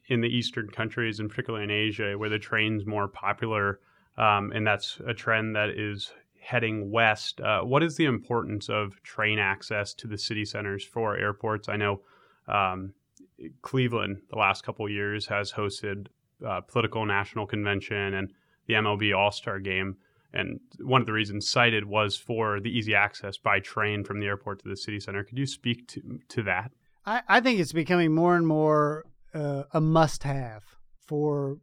in 0.08 0.20
the 0.20 0.28
eastern 0.28 0.68
countries, 0.68 1.20
and 1.20 1.30
particularly 1.30 1.64
in 1.64 1.70
Asia, 1.70 2.14
where 2.18 2.28
the 2.28 2.38
train's 2.38 2.86
more 2.86 3.08
popular, 3.08 3.80
um, 4.18 4.52
and 4.52 4.66
that's 4.66 5.00
a 5.06 5.14
trend 5.14 5.56
that 5.56 5.70
is 5.70 6.12
heading 6.40 6.90
west. 6.90 7.40
Uh, 7.40 7.60
what 7.62 7.82
is 7.82 7.96
the 7.96 8.04
importance 8.04 8.68
of 8.68 9.00
train 9.02 9.38
access 9.38 9.94
to 9.94 10.08
the 10.08 10.18
city 10.18 10.44
centers 10.44 10.84
for 10.84 11.16
airports? 11.16 11.68
I 11.68 11.76
know 11.76 12.00
um, 12.48 12.94
Cleveland, 13.62 14.22
the 14.30 14.38
last 14.38 14.64
couple 14.64 14.88
years, 14.88 15.26
has 15.26 15.52
hosted 15.52 16.08
uh, 16.46 16.60
political 16.62 17.06
national 17.06 17.46
convention 17.46 18.14
and 18.14 18.32
the 18.66 18.74
MLB 18.74 19.16
All 19.16 19.30
Star 19.30 19.60
Game. 19.60 19.96
And 20.34 20.60
one 20.80 21.00
of 21.00 21.06
the 21.06 21.12
reasons 21.12 21.48
cited 21.48 21.84
was 21.84 22.16
for 22.16 22.58
the 22.58 22.70
easy 22.70 22.94
access 22.94 23.36
by 23.36 23.60
train 23.60 24.02
from 24.02 24.18
the 24.18 24.26
airport 24.26 24.62
to 24.62 24.68
the 24.68 24.76
city 24.76 24.98
center. 24.98 25.22
Could 25.24 25.38
you 25.38 25.46
speak 25.46 25.86
to, 25.88 26.20
to 26.28 26.42
that? 26.44 26.72
I, 27.04 27.22
I 27.28 27.40
think 27.40 27.60
it's 27.60 27.72
becoming 27.72 28.14
more 28.14 28.36
and 28.36 28.46
more 28.46 29.04
uh, 29.34 29.64
a 29.72 29.80
must 29.80 30.22
have 30.22 30.62
for 31.06 31.58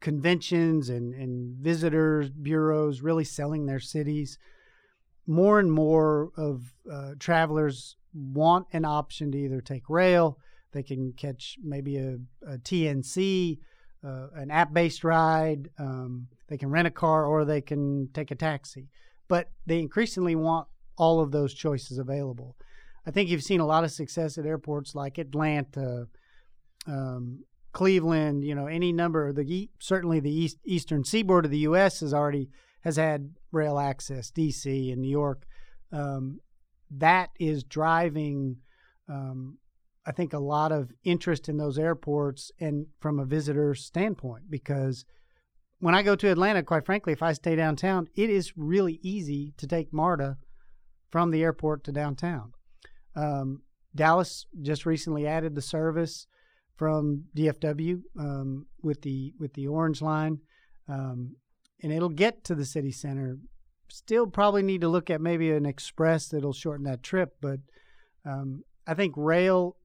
conventions 0.00 0.88
and, 0.88 1.14
and 1.14 1.56
visitors 1.56 2.30
bureaus 2.30 3.00
really 3.00 3.24
selling 3.24 3.66
their 3.66 3.80
cities. 3.80 4.38
More 5.26 5.58
and 5.58 5.70
more 5.70 6.30
of 6.36 6.72
uh, 6.90 7.12
travelers 7.18 7.96
want 8.14 8.66
an 8.72 8.84
option 8.84 9.32
to 9.32 9.38
either 9.38 9.60
take 9.60 9.90
rail, 9.90 10.38
they 10.72 10.82
can 10.82 11.12
catch 11.12 11.56
maybe 11.62 11.96
a, 11.96 12.16
a 12.46 12.58
TNC, 12.58 13.58
uh, 14.04 14.26
an 14.34 14.50
app 14.50 14.72
based 14.72 15.04
ride, 15.04 15.70
um, 15.78 16.28
they 16.48 16.56
can 16.56 16.70
rent 16.70 16.88
a 16.88 16.90
car, 16.90 17.26
or 17.26 17.44
they 17.44 17.60
can 17.60 18.08
take 18.14 18.30
a 18.30 18.34
taxi. 18.34 18.88
But 19.28 19.50
they 19.66 19.78
increasingly 19.80 20.34
want 20.34 20.68
all 20.96 21.20
of 21.20 21.30
those 21.30 21.52
choices 21.54 21.98
available. 21.98 22.56
I 23.06 23.10
think 23.10 23.28
you've 23.28 23.42
seen 23.42 23.60
a 23.60 23.66
lot 23.66 23.84
of 23.84 23.90
success 23.90 24.38
at 24.38 24.46
airports 24.46 24.94
like 24.94 25.18
Atlanta, 25.18 26.08
um, 26.86 27.44
Cleveland, 27.72 28.44
you 28.44 28.54
know, 28.54 28.66
any 28.66 28.92
number. 28.92 29.28
Of 29.28 29.36
the 29.36 29.70
certainly 29.78 30.20
the 30.20 30.32
east, 30.32 30.58
eastern 30.64 31.04
seaboard 31.04 31.44
of 31.44 31.50
the 31.50 31.58
U.S. 31.58 32.00
has 32.00 32.14
already 32.14 32.50
has 32.82 32.96
had 32.96 33.34
rail 33.52 33.78
access. 33.78 34.30
D.C. 34.30 34.90
and 34.90 35.02
New 35.02 35.10
York, 35.10 35.46
um, 35.92 36.40
that 36.90 37.30
is 37.38 37.64
driving, 37.64 38.56
um, 39.08 39.58
I 40.06 40.12
think, 40.12 40.32
a 40.32 40.38
lot 40.38 40.72
of 40.72 40.92
interest 41.04 41.48
in 41.48 41.56
those 41.56 41.78
airports 41.78 42.50
and 42.60 42.86
from 43.00 43.18
a 43.18 43.24
visitor 43.24 43.74
standpoint 43.74 44.44
because 44.50 45.04
when 45.80 45.94
I 45.94 46.02
go 46.02 46.16
to 46.16 46.30
Atlanta, 46.30 46.62
quite 46.62 46.84
frankly, 46.84 47.12
if 47.12 47.22
I 47.22 47.32
stay 47.32 47.54
downtown, 47.54 48.08
it 48.16 48.30
is 48.30 48.56
really 48.56 48.98
easy 49.02 49.54
to 49.58 49.66
take 49.66 49.92
MARTA 49.92 50.36
from 51.10 51.30
the 51.30 51.42
airport 51.42 51.84
to 51.84 51.92
downtown. 51.92 52.52
Um, 53.14 53.62
Dallas 53.94 54.46
just 54.60 54.86
recently 54.86 55.26
added 55.26 55.54
the 55.54 55.62
service 55.62 56.26
from 56.78 57.24
DFW 57.36 58.00
um, 58.18 58.66
with 58.82 59.02
the 59.02 59.34
with 59.38 59.52
the 59.54 59.66
Orange 59.66 60.00
Line, 60.00 60.38
um, 60.88 61.36
and 61.82 61.92
it'll 61.92 62.08
get 62.08 62.44
to 62.44 62.54
the 62.54 62.64
city 62.64 62.92
center. 62.92 63.36
Still, 63.90 64.26
probably 64.26 64.62
need 64.62 64.82
to 64.82 64.88
look 64.88 65.10
at 65.10 65.20
maybe 65.20 65.50
an 65.50 65.66
express 65.66 66.28
that'll 66.28 66.52
shorten 66.52 66.84
that 66.84 67.02
trip, 67.02 67.36
but 67.40 67.60
um, 68.24 68.62
I 68.86 68.94
think 68.94 69.14
rail 69.16 69.76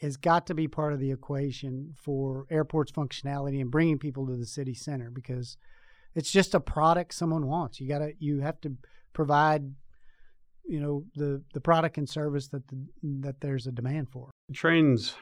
has 0.00 0.16
got 0.16 0.46
to 0.46 0.54
be 0.54 0.68
part 0.68 0.92
of 0.92 1.00
the 1.00 1.10
equation 1.10 1.92
for 1.96 2.46
airports 2.50 2.92
functionality 2.92 3.60
and 3.60 3.70
bringing 3.70 3.98
people 3.98 4.26
to 4.26 4.36
the 4.36 4.46
city 4.46 4.74
center 4.74 5.10
because 5.10 5.56
it's 6.14 6.30
just 6.30 6.54
a 6.54 6.60
product 6.60 7.14
someone 7.14 7.46
wants. 7.46 7.80
You 7.80 7.88
gotta 7.88 8.12
you 8.18 8.40
have 8.40 8.60
to 8.62 8.76
provide 9.12 9.72
you 10.68 10.80
know 10.80 11.04
the 11.16 11.42
the 11.54 11.60
product 11.60 11.98
and 11.98 12.08
service 12.08 12.48
that 12.48 12.66
the, 12.68 12.76
that 13.02 13.40
there's 13.40 13.66
a 13.66 13.72
demand 13.72 14.08
for. 14.10 14.30
Trains 14.52 15.14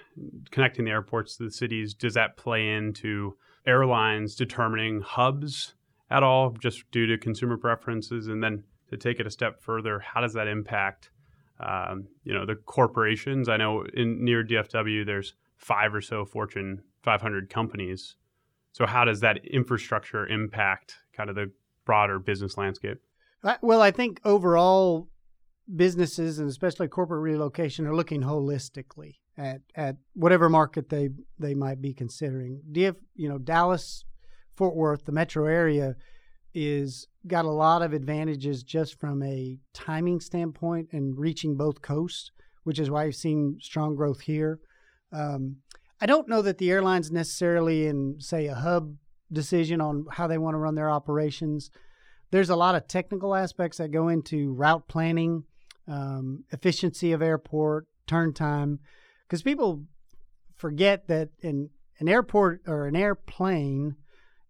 connecting 0.51 0.85
the 0.85 0.91
airports 0.91 1.37
to 1.37 1.45
the 1.45 1.51
cities 1.51 1.95
does 1.95 2.15
that 2.15 2.37
play 2.37 2.69
into 2.69 3.37
airlines 3.67 4.35
determining 4.35 5.01
hubs 5.01 5.75
at 6.11 6.23
all, 6.23 6.51
just 6.51 6.89
due 6.91 7.07
to 7.07 7.19
consumer 7.19 7.57
preferences? 7.57 8.29
And 8.29 8.43
then 8.43 8.65
to 8.91 8.97
take 8.97 9.19
it 9.19 9.27
a 9.27 9.31
step 9.31 9.61
further, 9.61 9.99
how 9.99 10.21
does 10.21 10.35
that 10.35 10.47
impact 10.49 11.11
um, 11.61 12.09
you 12.25 12.35
know 12.35 12.45
the 12.45 12.57
corporations? 12.57 13.49
I 13.49 13.57
know 13.57 13.85
in 13.95 14.25
near 14.25 14.45
DFW 14.45 15.07
there's 15.07 15.35
five 15.57 15.95
or 15.95 16.01
so 16.01 16.25
Fortune 16.25 16.83
500 17.03 17.49
companies. 17.49 18.17
So 18.73 18.85
how 18.85 19.05
does 19.05 19.21
that 19.21 19.45
infrastructure 19.47 20.27
impact 20.27 20.97
kind 21.17 21.31
of 21.31 21.37
the 21.37 21.51
broader 21.87 22.19
business 22.19 22.59
landscape? 22.59 22.99
Well, 23.63 23.81
I 23.81 23.91
think 23.91 24.21
overall 24.25 25.09
businesses 25.75 26.39
and 26.39 26.49
especially 26.49 26.89
corporate 26.89 27.23
relocation 27.23 27.87
are 27.87 27.95
looking 27.95 28.23
holistically 28.23 29.15
at, 29.37 29.61
at 29.75 29.97
whatever 30.15 30.49
market 30.49 30.89
they 30.89 31.11
they 31.39 31.55
might 31.55 31.81
be 31.81 31.93
considering. 31.93 32.61
DF, 32.73 32.97
you 33.15 33.29
know, 33.29 33.39
Dallas, 33.39 34.05
Fort 34.57 34.77
Worth, 34.77 35.05
the 35.05 35.13
metro 35.13 35.47
area 35.47 35.97
is 36.55 37.09
got 37.27 37.45
a 37.45 37.51
lot 37.51 37.83
of 37.83 37.93
advantages 37.93 38.63
just 38.63 38.99
from 38.99 39.23
a 39.23 39.59
timing 39.75 40.21
standpoint 40.21 40.89
and 40.93 41.19
reaching 41.19 41.57
both 41.57 41.83
coasts, 41.83 42.31
which 42.65 42.79
is 42.79 42.91
why 42.91 43.05
you've 43.05 43.15
seen 43.15 43.59
strong 43.61 43.95
growth 43.95 44.21
here. 44.21 44.61
Um, 45.13 45.57
I 46.01 46.07
don't 46.07 46.29
know 46.29 46.43
that 46.43 46.59
the 46.59 46.71
airlines 46.71 47.11
necessarily 47.11 47.87
in 47.87 48.17
say 48.21 48.47
a 48.47 48.55
hub 48.55 48.95
decision 49.33 49.81
on 49.81 50.07
how 50.13 50.27
they 50.27 50.39
want 50.39 50.55
to 50.55 50.59
run 50.59 50.77
their 50.77 50.91
operations. 50.91 51.71
There's 52.31 52.51
a 52.51 52.57
lot 52.57 52.75
of 52.75 52.89
technical 52.89 53.35
aspects 53.35 53.79
that 53.79 53.91
go 53.91 54.09
into 54.09 54.53
route 54.53 54.89
planning 54.89 55.45
um, 55.89 56.45
efficiency 56.51 57.13
of 57.13 57.23
airport, 57.23 57.87
turn 58.07 58.33
time, 58.33 58.81
because 59.27 59.43
people 59.43 59.85
forget 60.57 61.09
that 61.09 61.31
an 61.43 61.71
an 61.99 62.09
airport 62.09 62.63
or 62.67 62.87
an 62.87 62.97
airplane 62.97 63.97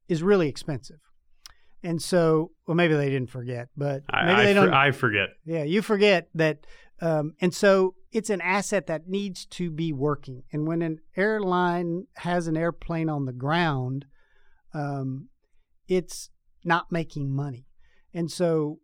is 0.09 0.23
really 0.23 0.49
expensive. 0.49 0.99
And 1.83 2.03
so, 2.03 2.51
well, 2.67 2.75
maybe 2.75 2.95
they 2.95 3.11
didn't 3.11 3.31
forget, 3.31 3.69
but 3.77 4.03
maybe 4.13 4.41
I, 4.41 4.45
they 4.45 4.55
don't. 4.55 4.73
I 4.73 4.91
forget. 4.91 5.29
Yeah, 5.45 5.63
you 5.63 5.83
forget 5.83 6.29
that. 6.35 6.67
Um, 7.01 7.35
and 7.41 7.55
so 7.55 7.95
it's 8.11 8.31
an 8.31 8.41
asset 8.41 8.87
that 8.87 9.07
needs 9.07 9.45
to 9.47 9.71
be 9.71 9.93
working. 9.93 10.43
And 10.51 10.67
when 10.67 10.81
an 10.81 11.01
airline 11.17 12.07
has 12.17 12.47
an 12.47 12.57
airplane 12.57 13.11
on 13.11 13.27
the 13.27 13.35
ground, 13.35 14.07
um, 14.73 15.29
it's 15.87 16.31
not 16.65 16.91
making 16.91 17.35
money. 17.37 17.67
And 18.15 18.31
so 18.31 18.79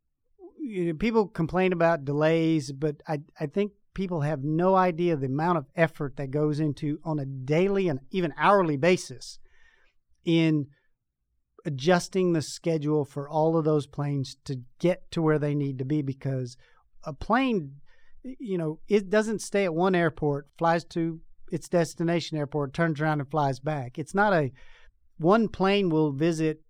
you 0.62 0.87
know, 0.87 0.95
people 0.95 1.26
complain 1.26 1.73
about 1.73 2.04
delays, 2.04 2.71
but 2.71 3.02
I, 3.07 3.21
I 3.38 3.47
think 3.47 3.73
people 3.95 4.21
have 4.21 4.45
no 4.45 4.75
idea 4.75 5.16
the 5.16 5.26
amount 5.26 5.59
of 5.59 5.66
effort 5.76 6.16
that 6.16 6.31
goes 6.31 6.61
into 6.61 6.99
on 7.04 7.19
a 7.19 7.26
daily 7.26 7.88
and 7.88 8.00
even 8.11 8.33
hourly 8.38 8.76
basis 8.76 9.38
in 10.25 10.69
adjusting 11.66 12.33
the 12.33 12.42
schedule 12.42 13.04
for 13.04 13.28
all 13.28 13.57
of 13.57 13.64
those 13.64 13.87
planes 13.87 14.37
to 14.45 14.61
get 14.78 15.11
to 15.11 15.21
where 15.21 15.38
they 15.38 15.54
need 15.54 15.78
to 15.78 15.85
be 15.85 16.00
because 16.00 16.57
a 17.04 17.12
plane 17.12 17.75
you 18.23 18.57
know 18.57 18.78
it 18.88 19.11
doesn't 19.11 19.40
stay 19.40 19.64
at 19.64 19.75
one 19.75 19.95
airport 19.95 20.49
flies 20.57 20.85
to 20.85 21.21
its 21.52 21.69
destination 21.69 22.38
airport 22.38 22.73
turns 22.73 23.00
around 23.00 23.21
and 23.21 23.31
flies 23.31 23.61
back. 23.61 23.99
It's 23.99 24.14
not 24.14 24.33
a 24.33 24.52
one 25.19 25.49
plane 25.49 25.90
will 25.90 26.12
visit 26.12 26.62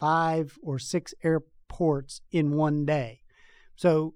five 0.00 0.58
or 0.62 0.78
six 0.78 1.14
airports 1.22 2.20
in 2.32 2.56
one 2.56 2.84
day 2.84 3.20
so 3.76 4.14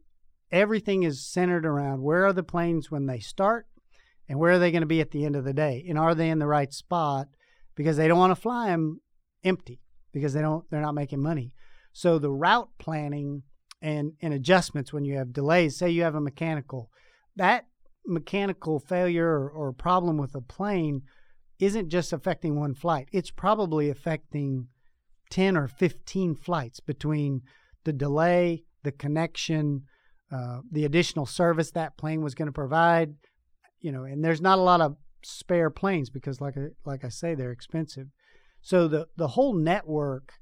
everything 0.51 1.03
is 1.03 1.27
centered 1.27 1.67
around 1.67 2.03
where 2.03 2.27
are 2.27 2.33
the 2.33 2.43
planes 2.43 2.91
when 2.91 3.07
they 3.07 3.19
start 3.19 3.67
and 4.29 4.39
where 4.39 4.53
are 4.53 4.59
they 4.59 4.71
going 4.71 4.83
to 4.83 4.87
be 4.87 5.01
at 5.01 5.11
the 5.11 5.25
end 5.25 5.37
of 5.37 5.45
the 5.45 5.53
day 5.53 5.85
and 5.89 5.99
are 5.99 6.15
they 6.15 6.31
in 6.31 6.39
the 6.39 6.47
right 6.47 6.73
spot? 6.73 7.29
Because 7.75 7.97
they 7.97 8.09
don't 8.09 8.19
want 8.19 8.35
to 8.35 8.41
fly 8.41 8.69
them 8.69 9.01
empty 9.45 9.81
because 10.13 10.33
they 10.33 10.41
don't 10.41 10.69
they're 10.71 10.81
not 10.81 10.95
making 10.95 11.23
money. 11.23 11.53
So 11.93 12.19
the 12.19 12.31
route 12.31 12.71
planning 12.79 13.43
and 13.81 14.13
and 14.21 14.35
adjustments 14.35 14.93
when 14.93 15.05
you 15.05 15.17
have 15.17 15.33
delays 15.33 15.77
say 15.77 15.91
you 15.91 16.03
have 16.03 16.17
a 16.17 16.21
mechanical 16.21 16.91
that 17.37 17.67
mechanical 18.05 18.81
failure 18.81 19.29
or, 19.29 19.49
or 19.51 19.73
problem 19.73 20.17
with 20.17 20.35
a 20.35 20.41
plane 20.41 21.03
isn't 21.59 21.89
just 21.89 22.13
affecting 22.13 22.59
one 22.59 22.75
flight. 22.75 23.09
It's 23.13 23.31
probably 23.31 23.91
affecting 23.91 24.69
10 25.31 25.57
or 25.57 25.69
15 25.69 26.35
flights 26.37 26.81
between 26.81 27.43
the 27.85 27.93
delay 27.93 28.65
the 28.83 28.93
connection, 28.93 29.83
uh, 30.31 30.61
the 30.71 30.85
additional 30.85 31.27
service 31.27 31.71
that 31.73 31.97
plane 31.97 32.23
was 32.23 32.35
going 32.35 32.47
to 32.47 32.53
provide. 32.53 33.15
You 33.81 33.93
know, 33.93 34.05
and 34.05 34.25
there's 34.25 34.41
not 34.41 34.59
a 34.59 34.63
lot 34.63 34.81
of 34.81 34.97
spare 35.23 35.71
planes 35.71 36.11
because, 36.11 36.41
like 36.41 36.57
I, 36.57 36.69
like 36.85 37.05
I 37.05 37.09
say, 37.09 37.35
they're 37.35 37.53
expensive. 37.53 38.09
So 38.61 38.89
the 38.89 39.09
the 39.17 39.29
whole 39.29 39.55
network 39.55 40.33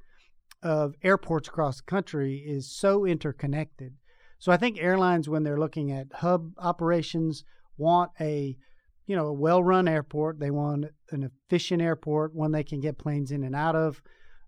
of 0.63 0.95
airports 1.03 1.49
across 1.49 1.77
the 1.77 1.85
country 1.85 2.43
is 2.47 2.75
so 2.75 3.05
interconnected. 3.05 3.95
So 4.39 4.53
I 4.53 4.57
think 4.57 4.79
airlines, 4.79 5.29
when 5.29 5.43
they're 5.43 5.59
looking 5.59 5.93
at 5.93 6.13
hub 6.13 6.53
operations, 6.59 7.45
want 7.77 8.11
a 8.21 8.57
you 9.07 9.17
know 9.17 9.27
a 9.27 9.33
well-run 9.33 9.89
airport. 9.89 10.41
They 10.41 10.51
want 10.51 10.87
an 11.11 11.31
efficient 11.49 11.83
airport, 11.83 12.35
one 12.35 12.53
they 12.53 12.65
can 12.65 12.81
get 12.81 12.99
planes 12.99 13.31
in 13.31 13.45
and 13.45 13.55
out 13.55 13.77
of. 13.77 14.03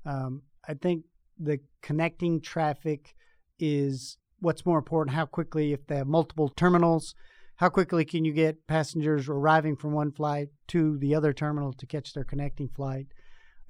Um, 0.04 0.42
I 0.66 0.74
think 0.74 1.04
the 1.38 1.60
connecting 1.82 2.40
traffic 2.40 3.14
is 3.58 4.18
what's 4.40 4.66
more 4.66 4.78
important. 4.78 5.14
How 5.14 5.26
quickly, 5.26 5.72
if 5.72 5.86
they 5.86 5.96
have 5.96 6.06
multiple 6.06 6.48
terminals, 6.48 7.14
how 7.56 7.68
quickly 7.68 8.04
can 8.04 8.24
you 8.24 8.32
get 8.32 8.66
passengers 8.66 9.28
arriving 9.28 9.76
from 9.76 9.92
one 9.92 10.12
flight 10.12 10.48
to 10.68 10.96
the 10.98 11.14
other 11.14 11.32
terminal 11.32 11.72
to 11.72 11.86
catch 11.86 12.12
their 12.12 12.24
connecting 12.24 12.68
flight? 12.68 13.06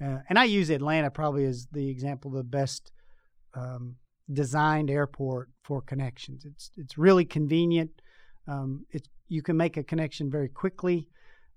Uh, 0.02 0.18
and 0.28 0.38
I 0.38 0.44
use 0.44 0.70
Atlanta 0.70 1.10
probably 1.10 1.44
as 1.44 1.66
the 1.72 1.88
example 1.88 2.30
of 2.30 2.36
the 2.36 2.44
best 2.44 2.92
um, 3.54 3.96
designed 4.32 4.90
airport 4.90 5.48
for 5.62 5.80
connections. 5.80 6.44
It's 6.44 6.70
it's 6.76 6.98
really 6.98 7.24
convenient. 7.24 7.90
Um, 8.46 8.84
it's 8.90 9.08
you 9.28 9.42
can 9.42 9.56
make 9.56 9.76
a 9.76 9.82
connection 9.82 10.30
very 10.30 10.48
quickly, 10.48 11.08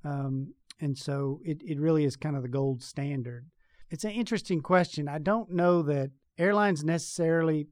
um, 0.04 0.54
and 0.80 0.98
so 0.98 1.40
it, 1.44 1.62
it 1.66 1.80
really 1.80 2.06
is 2.06 2.16
kind 2.16 2.36
of 2.36 2.42
the 2.42 2.50
gold 2.50 2.82
standard. 2.82 3.46
It's 3.90 4.04
an 4.04 4.12
interesting 4.12 4.62
question. 4.62 5.08
I 5.08 5.20
don't 5.20 5.52
know 5.52 5.82
that 5.84 6.12
airlines 6.38 6.84
necessarily 6.84 7.68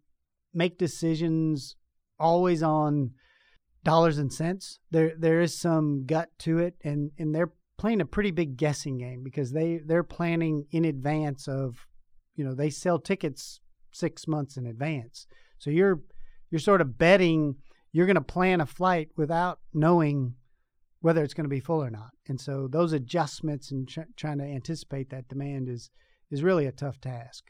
make 0.53 0.77
decisions 0.77 1.75
always 2.19 2.63
on 2.63 3.11
dollars 3.83 4.17
and 4.17 4.31
cents. 4.31 4.79
There 4.91 5.13
there 5.17 5.41
is 5.41 5.57
some 5.57 6.05
gut 6.05 6.29
to 6.39 6.59
it, 6.59 6.75
and 6.83 7.11
and 7.17 7.33
they're 7.33 7.53
playing 7.77 8.01
a 8.01 8.05
pretty 8.05 8.31
big 8.31 8.57
guessing 8.57 8.97
game 8.97 9.23
because 9.23 9.51
they 9.51 9.79
they're 9.85 10.03
planning 10.03 10.65
in 10.71 10.85
advance 10.85 11.47
of, 11.47 11.87
you 12.35 12.43
know, 12.43 12.53
they 12.53 12.69
sell 12.69 12.99
tickets 12.99 13.59
six 13.91 14.27
months 14.27 14.57
in 14.57 14.65
advance. 14.65 15.27
So 15.57 15.69
you're 15.69 16.01
you're 16.51 16.59
sort 16.59 16.81
of 16.81 16.97
betting 16.97 17.55
you're 17.91 18.05
going 18.05 18.15
to 18.15 18.21
plan 18.21 18.61
a 18.61 18.65
flight 18.65 19.09
without 19.17 19.59
knowing 19.73 20.35
whether 21.01 21.23
it's 21.23 21.33
going 21.33 21.45
to 21.45 21.49
be 21.49 21.59
full 21.59 21.83
or 21.83 21.89
not. 21.89 22.11
And 22.27 22.39
so 22.39 22.67
those 22.67 22.93
adjustments 22.93 23.71
and 23.71 23.87
tr- 23.87 24.01
trying 24.15 24.37
to 24.39 24.43
anticipate 24.43 25.09
that 25.09 25.27
demand 25.27 25.69
is 25.69 25.89
is 26.29 26.43
really 26.43 26.65
a 26.65 26.71
tough 26.71 27.01
task. 27.01 27.45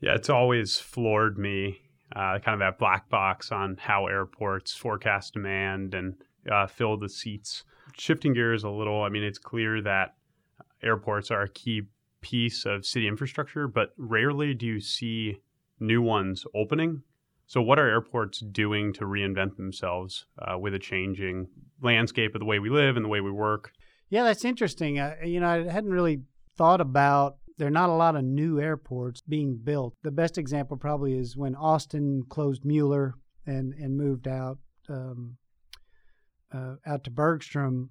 Yeah, 0.00 0.14
it's 0.14 0.30
always 0.30 0.78
floored 0.78 1.38
me, 1.38 1.80
uh, 2.16 2.38
kind 2.38 2.54
of 2.54 2.60
that 2.60 2.78
black 2.78 3.08
box 3.10 3.52
on 3.52 3.76
how 3.78 4.06
airports 4.06 4.74
forecast 4.74 5.34
demand 5.34 5.94
and 5.94 6.14
uh, 6.50 6.66
fill 6.66 6.96
the 6.96 7.08
seats. 7.08 7.64
Shifting 7.98 8.32
gears 8.32 8.64
a 8.64 8.70
little, 8.70 9.02
I 9.02 9.10
mean, 9.10 9.22
it's 9.22 9.38
clear 9.38 9.82
that 9.82 10.14
airports 10.82 11.30
are 11.30 11.42
a 11.42 11.48
key 11.48 11.82
piece 12.22 12.64
of 12.64 12.86
city 12.86 13.06
infrastructure, 13.06 13.68
but 13.68 13.92
rarely 13.98 14.54
do 14.54 14.66
you 14.66 14.80
see 14.80 15.40
new 15.78 16.00
ones 16.00 16.46
opening. 16.54 17.02
So, 17.46 17.60
what 17.62 17.78
are 17.78 17.88
airports 17.88 18.40
doing 18.40 18.92
to 18.94 19.04
reinvent 19.04 19.56
themselves 19.56 20.26
uh, 20.38 20.58
with 20.58 20.74
a 20.74 20.78
changing 20.78 21.48
landscape 21.82 22.34
of 22.34 22.40
the 22.40 22.44
way 22.46 22.58
we 22.58 22.70
live 22.70 22.96
and 22.96 23.04
the 23.04 23.08
way 23.08 23.20
we 23.20 23.30
work? 23.30 23.72
Yeah, 24.08 24.24
that's 24.24 24.44
interesting. 24.44 24.96
You 25.22 25.40
know, 25.40 25.48
I 25.48 25.70
hadn't 25.70 25.90
really 25.90 26.22
thought 26.56 26.80
about 26.80 27.36
there 27.58 27.68
are 27.68 27.70
not 27.70 27.88
a 27.90 27.94
lot 27.94 28.16
of 28.16 28.24
new 28.24 28.60
airports 28.60 29.22
being 29.22 29.58
built. 29.62 29.94
The 30.02 30.10
best 30.10 30.38
example 30.38 30.76
probably 30.76 31.16
is 31.16 31.36
when 31.36 31.54
Austin 31.54 32.22
closed 32.28 32.64
Mueller 32.64 33.14
and 33.46 33.72
and 33.74 33.96
moved 33.96 34.28
out 34.28 34.58
um, 34.88 35.36
uh, 36.52 36.74
out 36.86 37.04
to 37.04 37.10
Bergstrom. 37.10 37.90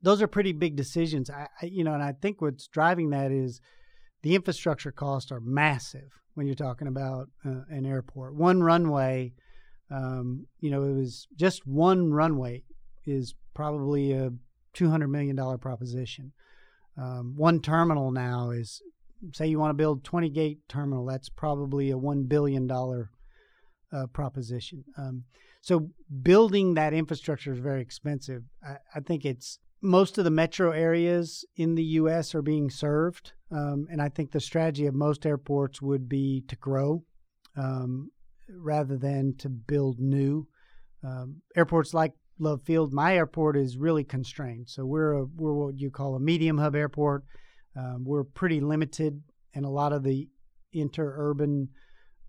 Those 0.00 0.20
are 0.20 0.26
pretty 0.26 0.52
big 0.52 0.74
decisions. 0.74 1.30
I, 1.30 1.46
I, 1.60 1.66
you 1.66 1.84
know, 1.84 1.94
and 1.94 2.02
I 2.02 2.12
think 2.12 2.40
what's 2.40 2.66
driving 2.66 3.10
that 3.10 3.30
is 3.30 3.60
the 4.22 4.34
infrastructure 4.34 4.90
costs 4.90 5.30
are 5.30 5.40
massive 5.40 6.10
when 6.34 6.46
you're 6.46 6.56
talking 6.56 6.88
about 6.88 7.28
uh, 7.44 7.62
an 7.68 7.86
airport. 7.86 8.34
One 8.34 8.62
runway, 8.62 9.32
um, 9.90 10.46
you 10.60 10.70
know, 10.70 10.82
it 10.84 10.94
was 10.94 11.28
just 11.38 11.66
one 11.66 12.12
runway 12.12 12.62
is 13.06 13.34
probably 13.54 14.12
a 14.12 14.30
two 14.72 14.90
hundred 14.90 15.08
million 15.08 15.36
dollar 15.36 15.58
proposition. 15.58 16.32
Um, 17.02 17.34
one 17.36 17.60
terminal 17.60 18.12
now 18.12 18.50
is, 18.50 18.80
say, 19.32 19.48
you 19.48 19.58
want 19.58 19.70
to 19.70 19.82
build 19.82 20.04
twenty 20.04 20.30
gate 20.30 20.60
terminal. 20.68 21.04
That's 21.04 21.28
probably 21.28 21.90
a 21.90 21.98
one 21.98 22.24
billion 22.24 22.66
dollar 22.66 23.10
uh, 23.92 24.06
proposition. 24.06 24.84
Um, 24.96 25.24
so 25.62 25.90
building 26.22 26.74
that 26.74 26.94
infrastructure 26.94 27.52
is 27.52 27.58
very 27.58 27.82
expensive. 27.82 28.42
I, 28.66 28.76
I, 28.94 29.00
think 29.00 29.24
it's 29.24 29.58
most 29.80 30.18
of 30.18 30.24
the 30.24 30.30
metro 30.30 30.70
areas 30.70 31.44
in 31.56 31.74
the 31.74 31.84
U.S. 31.84 32.34
are 32.34 32.42
being 32.42 32.70
served, 32.70 33.32
um, 33.50 33.86
and 33.90 34.00
I 34.00 34.08
think 34.08 34.30
the 34.30 34.40
strategy 34.40 34.86
of 34.86 34.94
most 34.94 35.26
airports 35.26 35.82
would 35.82 36.08
be 36.08 36.44
to 36.48 36.56
grow 36.56 37.04
um, 37.56 38.10
rather 38.48 38.96
than 38.96 39.34
to 39.38 39.48
build 39.48 39.98
new. 39.98 40.46
Um, 41.04 41.42
airports 41.56 41.92
like 41.92 42.12
Love 42.42 42.60
Field, 42.62 42.92
my 42.92 43.16
airport 43.16 43.56
is 43.56 43.76
really 43.76 44.02
constrained. 44.02 44.68
So 44.68 44.84
we're 44.84 45.12
a, 45.12 45.24
we're 45.24 45.54
what 45.54 45.78
you 45.78 45.90
call 45.90 46.16
a 46.16 46.20
medium 46.20 46.58
hub 46.58 46.74
airport. 46.74 47.24
Um, 47.76 48.04
we're 48.04 48.24
pretty 48.24 48.60
limited, 48.60 49.22
and 49.54 49.64
a 49.64 49.70
lot 49.70 49.92
of 49.92 50.02
the 50.02 50.28
interurban 50.74 51.68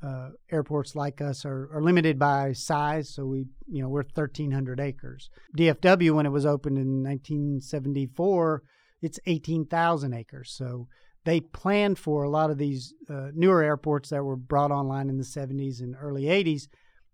uh, 0.03 0.29
airports 0.51 0.95
like 0.95 1.19
us 1.19 1.45
are, 1.45 1.69
are 1.73 1.81
limited 1.81 2.19
by 2.19 2.53
size. 2.53 3.09
So 3.09 3.25
we, 3.25 3.45
you 3.67 3.81
know, 3.81 3.89
we're 3.89 4.03
1,300 4.03 4.79
acres. 4.79 5.29
DFW, 5.57 6.11
when 6.11 6.25
it 6.25 6.31
was 6.31 6.45
opened 6.45 6.77
in 6.77 7.03
1974, 7.03 8.61
it's 9.01 9.19
18,000 9.25 10.13
acres. 10.13 10.53
So 10.55 10.87
they 11.25 11.39
planned 11.39 11.97
for 11.97 12.23
a 12.23 12.29
lot 12.29 12.51
of 12.51 12.57
these 12.57 12.93
uh, 13.09 13.29
newer 13.33 13.63
airports 13.63 14.09
that 14.09 14.23
were 14.23 14.35
brought 14.35 14.71
online 14.71 15.09
in 15.09 15.17
the 15.17 15.23
70s 15.23 15.79
and 15.79 15.95
early 15.99 16.23
80s. 16.23 16.67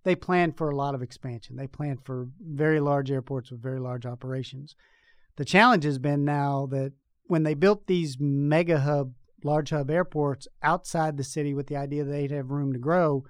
They 0.03 0.15
planned 0.15 0.57
for 0.57 0.69
a 0.69 0.75
lot 0.75 0.95
of 0.95 1.01
expansion. 1.01 1.55
They 1.55 1.67
planned 1.67 2.05
for 2.05 2.29
very 2.39 2.79
large 2.79 3.11
airports 3.11 3.51
with 3.51 3.61
very 3.61 3.79
large 3.79 4.05
operations. 4.05 4.75
The 5.35 5.45
challenge 5.45 5.83
has 5.83 5.99
been 5.99 6.23
now 6.23 6.67
that 6.71 6.93
when 7.27 7.43
they 7.43 7.53
built 7.53 7.87
these 7.87 8.17
mega 8.19 8.79
hub 8.79 9.13
large 9.43 9.69
hub 9.69 9.89
airports 9.89 10.47
outside 10.63 11.15
the 11.15 11.23
city 11.23 11.53
with 11.53 11.67
the 11.67 11.75
idea 11.77 12.03
that 12.03 12.11
they'd 12.11 12.31
have 12.31 12.51
room 12.51 12.73
to 12.73 12.79
grow, 12.79 13.23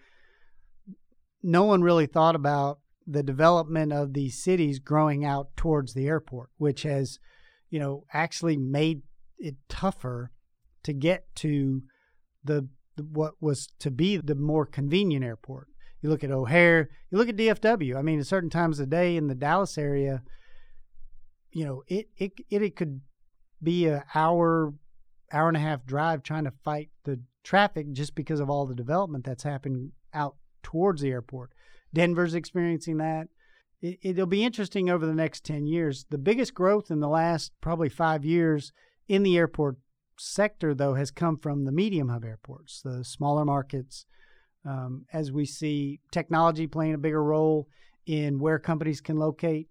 no 1.44 1.64
one 1.64 1.82
really 1.82 2.06
thought 2.06 2.36
about 2.36 2.80
the 3.06 3.24
development 3.24 3.92
of 3.92 4.14
these 4.14 4.42
cities 4.42 4.80
growing 4.80 5.26
out 5.26 5.56
towards 5.56 5.94
the 5.94 6.08
airport, 6.08 6.50
which 6.58 6.84
has, 6.84 7.20
you 7.70 7.80
know, 7.80 8.06
actually 8.14 8.58
made 8.58 9.02
it 9.38 9.56
tougher 9.68 10.32
to 10.84 10.94
get 10.94 11.24
to 11.36 11.82
the, 12.44 12.68
the 12.96 13.04
what 13.04 13.34
was 13.42 13.70
to 13.80 13.90
be 13.90 14.18
the 14.18 14.36
more 14.36 14.66
convenient 14.66 15.26
airport. 15.26 15.68
You 16.02 16.10
look 16.10 16.24
at 16.24 16.32
O'Hare, 16.32 16.90
you 17.12 17.18
look 17.18 17.30
at 17.30 17.36
DFW. 17.36 17.98
I 17.98 18.02
mean, 18.02 18.20
at 18.20 18.28
certain 18.28 18.50
times 18.50 18.80
of 18.80 18.90
the 18.90 18.96
day 18.96 19.18
in 19.18 19.28
the 19.28 19.36
Dallas 19.36 19.78
area, 19.78 20.24
you 21.52 21.66
know, 21.66 21.84
it 21.88 22.10
it 22.18 22.34
it, 22.50 22.62
it 22.62 22.76
could 22.76 23.02
be 23.62 23.88
an 23.88 24.04
hour 24.16 24.74
hour 25.32 25.48
and 25.48 25.58
a 25.58 25.62
half 25.62 25.86
drive 25.86 26.24
trying 26.24 26.46
to 26.46 26.54
fight 26.64 26.90
the 27.04 27.20
traffic 27.44 27.92
just 27.92 28.16
because 28.16 28.40
of 28.40 28.50
all 28.50 28.66
the 28.66 28.76
development 28.76 29.26
that's 29.26 29.44
happened 29.44 29.92
out 30.14 30.36
towards 30.64 31.02
the 31.02 31.10
airport. 31.10 31.52
Denver's 31.94 32.36
experiencing 32.36 32.98
that. 32.98 33.28
It, 33.82 34.18
will 34.18 34.26
be 34.26 34.44
interesting 34.44 34.90
over 34.90 35.06
the 35.06 35.14
next 35.14 35.46
10 35.46 35.66
years. 35.66 36.06
The 36.10 36.18
biggest 36.18 36.54
growth 36.54 36.92
in 36.92 37.00
the 37.00 37.08
last 37.08 37.54
probably 37.62 37.88
five 37.88 38.26
years 38.26 38.74
in 39.08 39.24
the 39.24 39.38
airport 39.38 39.78
sector, 40.18 40.76
though, 40.76 40.96
has 40.96 41.12
come 41.12 41.38
from 41.38 41.64
the 41.64 41.72
medium 41.72 42.10
hub 42.10 42.26
airports, 42.26 42.82
the 42.82 43.06
smaller 43.06 43.46
markets. 43.46 44.06
Um, 44.66 45.06
as 45.14 45.32
we 45.32 45.46
see 45.46 46.00
technology 46.12 46.68
playing 46.68 46.94
a 46.94 46.98
bigger 46.98 47.24
role 47.24 47.68
in 48.06 48.40
where 48.40 48.60
companies 48.60 49.02
can 49.02 49.18
locate. 49.18 49.68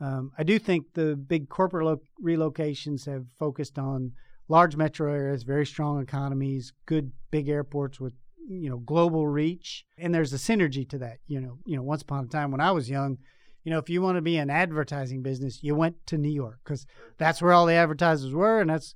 Um, 0.00 0.32
I 0.38 0.44
do 0.44 0.58
think 0.58 0.94
the 0.94 1.16
big 1.16 1.48
corporate 1.48 1.86
lo- 1.86 2.00
relocations 2.22 3.06
have 3.06 3.26
focused 3.38 3.78
on 3.78 4.12
large 4.48 4.76
metro 4.76 5.12
areas, 5.12 5.42
very 5.44 5.64
strong 5.64 6.00
economies, 6.00 6.72
good 6.86 7.12
big 7.30 7.48
airports 7.48 7.98
with 8.00 8.14
you 8.48 8.68
know 8.68 8.78
global 8.78 9.26
reach, 9.26 9.84
and 9.96 10.14
there's 10.14 10.32
a 10.32 10.36
synergy 10.36 10.88
to 10.90 10.98
that. 10.98 11.18
You 11.26 11.40
know, 11.40 11.58
you 11.64 11.76
know, 11.76 11.82
once 11.82 12.02
upon 12.02 12.24
a 12.24 12.28
time 12.28 12.50
when 12.50 12.60
I 12.60 12.70
was 12.72 12.90
young, 12.90 13.18
you 13.64 13.70
know, 13.70 13.78
if 13.78 13.88
you 13.88 14.02
want 14.02 14.16
to 14.16 14.22
be 14.22 14.36
an 14.36 14.50
advertising 14.50 15.22
business, 15.22 15.62
you 15.62 15.74
went 15.74 16.06
to 16.06 16.18
New 16.18 16.30
York 16.30 16.58
because 16.64 16.86
that's 17.18 17.40
where 17.40 17.52
all 17.52 17.66
the 17.66 17.74
advertisers 17.74 18.32
were, 18.32 18.60
and 18.60 18.70
that's 18.70 18.94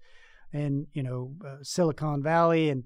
and 0.52 0.86
you 0.92 1.02
know 1.02 1.34
uh, 1.46 1.56
Silicon 1.62 2.22
Valley, 2.22 2.68
and 2.68 2.84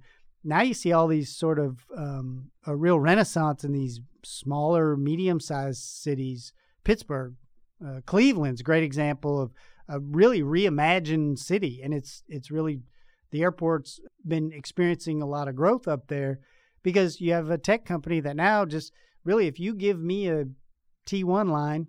now 0.49 0.63
you 0.63 0.73
see 0.73 0.93
all 0.93 1.07
these 1.07 1.37
sort 1.37 1.59
of 1.59 1.85
um, 1.97 2.51
a 2.67 2.75
real 2.75 2.99
renaissance 2.99 3.65
in 3.65 3.73
these 3.73 4.01
smaller, 4.25 4.97
medium-sized 4.97 5.83
cities. 5.83 6.53
Pittsburgh, 6.85 7.35
uh, 7.87 8.01
Cleveland's 8.07 8.63
a 8.63 8.65
great 8.65 8.83
example 8.83 9.41
of 9.41 9.53
a 9.89 10.01
really 10.01 10.41
reimagined 10.41 11.39
city, 11.39 11.81
and 11.85 11.93
it's 11.93 12.23
it's 12.29 12.51
really 12.51 12.81
the 13.31 13.43
airport's 13.43 14.01
been 14.27 14.51
experiencing 14.53 15.21
a 15.21 15.27
lot 15.27 15.49
of 15.49 15.55
growth 15.55 15.87
up 15.87 16.09
there 16.09 16.41
because 16.83 17.21
you 17.21 17.33
have 17.33 17.51
a 17.51 17.59
tech 17.59 17.85
company 17.85 18.21
that 18.21 18.37
now 18.37 18.65
just 18.65 18.93
really, 19.25 19.49
if 19.49 19.61
you 19.61 19.75
give 19.75 20.01
me 20.01 20.29
a 20.29 20.47
T1 21.07 21.51
line, 21.51 21.89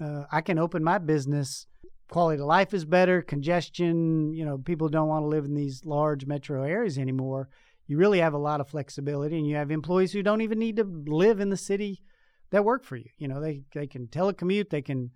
uh, 0.00 0.24
I 0.32 0.40
can 0.40 0.58
open 0.58 0.82
my 0.82 0.98
business. 0.98 1.66
Quality 2.10 2.40
of 2.40 2.46
life 2.46 2.74
is 2.74 2.84
better. 2.84 3.22
Congestion, 3.22 4.32
you 4.34 4.44
know, 4.44 4.58
people 4.58 4.88
don't 4.88 5.08
want 5.08 5.22
to 5.22 5.28
live 5.28 5.44
in 5.44 5.54
these 5.54 5.84
large 5.84 6.26
metro 6.26 6.64
areas 6.64 6.98
anymore. 6.98 7.48
You 7.86 7.98
really 7.98 8.20
have 8.20 8.34
a 8.34 8.38
lot 8.38 8.60
of 8.60 8.68
flexibility, 8.68 9.36
and 9.38 9.46
you 9.46 9.56
have 9.56 9.70
employees 9.70 10.12
who 10.12 10.22
don't 10.22 10.40
even 10.40 10.58
need 10.58 10.76
to 10.76 10.84
live 10.84 11.40
in 11.40 11.50
the 11.50 11.56
city 11.56 12.02
that 12.50 12.64
work 12.64 12.84
for 12.84 12.96
you. 12.96 13.10
You 13.18 13.28
know, 13.28 13.40
they 13.40 13.62
they 13.74 13.86
can 13.86 14.06
telecommute, 14.06 14.70
they 14.70 14.82
can 14.82 15.10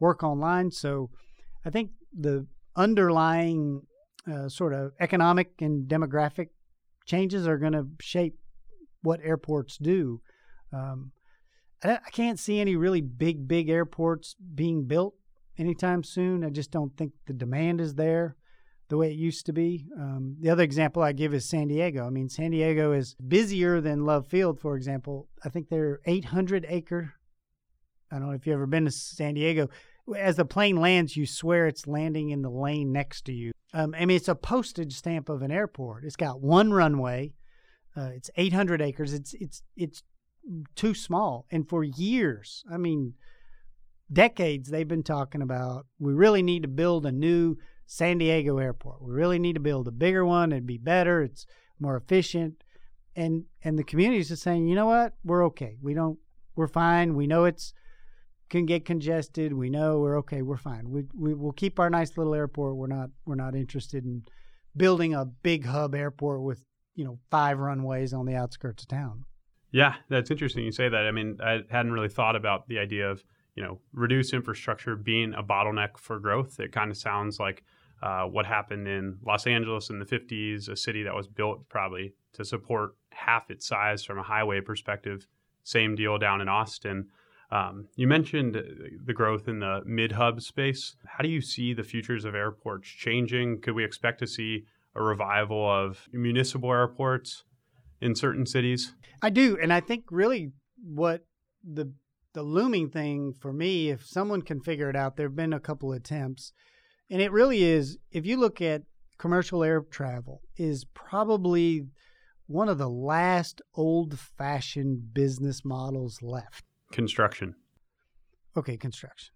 work 0.00 0.22
online. 0.22 0.70
So 0.70 1.10
I 1.64 1.70
think 1.70 1.90
the 2.18 2.46
underlying 2.76 3.82
uh, 4.30 4.48
sort 4.48 4.72
of 4.72 4.92
economic 5.00 5.52
and 5.60 5.88
demographic 5.88 6.48
changes 7.06 7.46
are 7.46 7.58
going 7.58 7.72
to 7.72 7.86
shape 8.00 8.38
what 9.02 9.20
airports 9.22 9.78
do. 9.78 10.20
Um, 10.72 11.12
I, 11.82 11.94
I 11.94 12.10
can't 12.10 12.38
see 12.38 12.60
any 12.60 12.76
really 12.76 13.00
big, 13.00 13.48
big 13.48 13.68
airports 13.68 14.34
being 14.54 14.86
built 14.86 15.14
anytime 15.56 16.02
soon. 16.02 16.44
I 16.44 16.50
just 16.50 16.70
don't 16.70 16.96
think 16.96 17.12
the 17.26 17.32
demand 17.32 17.80
is 17.80 17.94
there 17.94 18.36
the 18.88 18.96
way 18.96 19.10
it 19.10 19.16
used 19.16 19.46
to 19.46 19.52
be. 19.52 19.86
Um, 19.98 20.36
the 20.40 20.50
other 20.50 20.62
example 20.62 21.02
I 21.02 21.12
give 21.12 21.34
is 21.34 21.44
San 21.44 21.68
Diego. 21.68 22.06
I 22.06 22.10
mean, 22.10 22.28
San 22.28 22.50
Diego 22.50 22.92
is 22.92 23.14
busier 23.26 23.80
than 23.80 24.06
Love 24.06 24.26
Field, 24.26 24.58
for 24.58 24.76
example. 24.76 25.28
I 25.44 25.50
think 25.50 25.68
they're 25.68 26.00
800 26.06 26.66
acre. 26.68 27.14
I 28.10 28.18
don't 28.18 28.28
know 28.28 28.34
if 28.34 28.46
you've 28.46 28.54
ever 28.54 28.66
been 28.66 28.86
to 28.86 28.90
San 28.90 29.34
Diego. 29.34 29.68
As 30.16 30.36
the 30.36 30.46
plane 30.46 30.76
lands, 30.76 31.16
you 31.16 31.26
swear 31.26 31.66
it's 31.66 31.86
landing 31.86 32.30
in 32.30 32.40
the 32.40 32.50
lane 32.50 32.92
next 32.92 33.26
to 33.26 33.32
you. 33.32 33.52
Um, 33.74 33.94
I 33.94 34.06
mean, 34.06 34.16
it's 34.16 34.28
a 34.28 34.34
postage 34.34 34.94
stamp 34.94 35.28
of 35.28 35.42
an 35.42 35.50
airport. 35.50 36.04
It's 36.04 36.16
got 36.16 36.40
one 36.40 36.72
runway. 36.72 37.34
Uh, 37.94 38.10
it's 38.14 38.30
800 38.36 38.80
acres. 38.80 39.12
It's 39.12 39.34
it's 39.34 39.62
it's 39.76 40.02
too 40.74 40.94
small. 40.94 41.44
And 41.50 41.68
for 41.68 41.84
years, 41.84 42.64
I 42.72 42.78
mean, 42.78 43.14
decades, 44.10 44.70
they've 44.70 44.88
been 44.88 45.02
talking 45.02 45.42
about 45.42 45.86
we 45.98 46.14
really 46.14 46.42
need 46.42 46.62
to 46.62 46.68
build 46.68 47.04
a 47.04 47.12
new 47.12 47.56
San 47.90 48.18
Diego 48.18 48.58
airport. 48.58 49.02
We 49.02 49.12
really 49.12 49.38
need 49.38 49.54
to 49.54 49.60
build 49.60 49.88
a 49.88 49.92
bigger 49.92 50.24
one. 50.24 50.52
It'd 50.52 50.66
be 50.66 50.76
better. 50.76 51.22
It's 51.22 51.46
more 51.80 51.96
efficient. 51.96 52.62
And 53.16 53.44
and 53.64 53.78
the 53.78 53.82
community 53.82 54.20
is 54.20 54.28
just 54.28 54.42
saying, 54.42 54.68
you 54.68 54.76
know 54.76 54.86
what, 54.86 55.14
we're 55.24 55.44
okay. 55.46 55.76
We 55.82 55.94
don't. 55.94 56.18
We're 56.54 56.68
fine. 56.68 57.14
We 57.14 57.26
know 57.26 57.44
it's 57.44 57.72
can 58.50 58.66
get 58.66 58.84
congested. 58.84 59.52
We 59.52 59.70
know 59.70 60.00
we're 60.00 60.18
okay. 60.18 60.42
We're 60.42 60.58
fine. 60.58 60.90
We 60.90 61.04
we 61.14 61.32
will 61.34 61.52
keep 61.52 61.80
our 61.80 61.88
nice 61.88 62.16
little 62.18 62.34
airport. 62.34 62.76
We're 62.76 62.86
not 62.88 63.08
we're 63.24 63.34
not 63.34 63.54
interested 63.54 64.04
in 64.04 64.24
building 64.76 65.14
a 65.14 65.24
big 65.24 65.64
hub 65.64 65.94
airport 65.94 66.42
with 66.42 66.62
you 66.94 67.04
know 67.04 67.18
five 67.30 67.58
runways 67.58 68.12
on 68.12 68.26
the 68.26 68.34
outskirts 68.34 68.82
of 68.82 68.88
town. 68.88 69.24
Yeah, 69.70 69.94
that's 70.08 70.30
interesting 70.30 70.64
you 70.64 70.72
say 70.72 70.88
that. 70.88 71.06
I 71.06 71.10
mean, 71.10 71.38
I 71.42 71.62
hadn't 71.70 71.92
really 71.92 72.08
thought 72.08 72.36
about 72.36 72.68
the 72.68 72.78
idea 72.78 73.10
of, 73.10 73.22
you 73.54 73.62
know, 73.62 73.80
reduced 73.92 74.32
infrastructure 74.32 74.96
being 74.96 75.34
a 75.34 75.42
bottleneck 75.42 75.98
for 75.98 76.18
growth. 76.18 76.58
It 76.58 76.72
kind 76.72 76.90
of 76.90 76.96
sounds 76.96 77.38
like 77.38 77.62
uh, 78.02 78.24
what 78.24 78.46
happened 78.46 78.86
in 78.86 79.18
Los 79.26 79.46
Angeles 79.46 79.90
in 79.90 79.98
the 79.98 80.04
50s, 80.04 80.68
a 80.68 80.76
city 80.76 81.02
that 81.02 81.14
was 81.14 81.26
built 81.26 81.68
probably 81.68 82.14
to 82.34 82.44
support 82.44 82.96
half 83.10 83.50
its 83.50 83.66
size 83.66 84.04
from 84.04 84.18
a 84.18 84.22
highway 84.22 84.60
perspective. 84.60 85.26
Same 85.64 85.94
deal 85.94 86.18
down 86.18 86.40
in 86.40 86.48
Austin. 86.48 87.08
Um, 87.50 87.88
you 87.96 88.06
mentioned 88.06 88.54
the 89.04 89.12
growth 89.12 89.48
in 89.48 89.58
the 89.60 89.80
mid 89.86 90.12
hub 90.12 90.42
space. 90.42 90.96
How 91.06 91.22
do 91.22 91.28
you 91.28 91.40
see 91.40 91.72
the 91.72 91.82
futures 91.82 92.24
of 92.24 92.34
airports 92.34 92.88
changing? 92.88 93.62
Could 93.62 93.74
we 93.74 93.84
expect 93.84 94.18
to 94.20 94.26
see 94.26 94.64
a 94.94 95.02
revival 95.02 95.68
of 95.68 96.08
municipal 96.12 96.70
airports? 96.70 97.44
in 98.00 98.14
certain 98.14 98.46
cities? 98.46 98.94
I 99.22 99.30
do, 99.30 99.58
and 99.60 99.72
I 99.72 99.80
think 99.80 100.04
really 100.10 100.52
what 100.82 101.24
the 101.62 101.92
the 102.34 102.42
looming 102.42 102.90
thing 102.90 103.32
for 103.32 103.52
me, 103.52 103.90
if 103.90 104.06
someone 104.06 104.42
can 104.42 104.60
figure 104.60 104.90
it 104.90 104.94
out, 104.94 105.16
there 105.16 105.26
have 105.26 105.34
been 105.34 105.52
a 105.52 105.58
couple 105.58 105.92
attempts, 105.92 106.52
and 107.10 107.22
it 107.22 107.32
really 107.32 107.62
is. 107.62 107.98
If 108.10 108.26
you 108.26 108.38
look 108.38 108.60
at 108.60 108.82
commercial 109.18 109.64
air 109.64 109.80
travel, 109.80 110.40
is 110.56 110.84
probably 110.94 111.86
one 112.46 112.68
of 112.68 112.78
the 112.78 112.88
last 112.88 113.60
old 113.74 114.18
fashioned 114.18 115.12
business 115.14 115.64
models 115.64 116.20
left. 116.22 116.64
Construction. 116.92 117.54
Okay, 118.56 118.76
construction. 118.76 119.34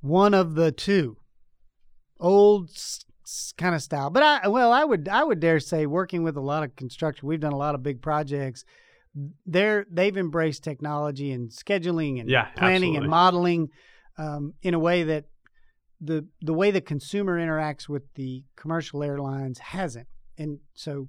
One 0.00 0.34
of 0.34 0.54
the 0.54 0.72
two. 0.72 1.16
Old 2.18 2.70
kind 3.56 3.74
of 3.74 3.82
style. 3.82 4.10
But 4.10 4.22
I 4.22 4.48
well, 4.48 4.72
I 4.72 4.84
would 4.84 5.08
I 5.08 5.24
would 5.24 5.40
dare 5.40 5.60
say 5.60 5.86
working 5.86 6.22
with 6.22 6.36
a 6.36 6.40
lot 6.40 6.62
of 6.62 6.76
construction, 6.76 7.28
we've 7.28 7.40
done 7.40 7.52
a 7.52 7.58
lot 7.58 7.74
of 7.74 7.82
big 7.82 8.02
projects. 8.02 8.64
They're 9.46 9.86
they've 9.90 10.16
embraced 10.16 10.62
technology 10.62 11.32
and 11.32 11.50
scheduling 11.50 12.20
and 12.20 12.28
yeah, 12.28 12.46
planning 12.56 12.96
absolutely. 12.96 12.96
and 12.96 13.08
modeling 13.08 13.68
um, 14.18 14.54
in 14.62 14.74
a 14.74 14.78
way 14.78 15.04
that 15.04 15.24
the 16.00 16.26
the 16.40 16.54
way 16.54 16.70
the 16.70 16.80
consumer 16.80 17.38
interacts 17.38 17.88
with 17.88 18.02
the 18.14 18.44
commercial 18.56 19.02
airlines 19.02 19.58
hasn't. 19.58 20.08
And 20.38 20.58
so 20.74 21.08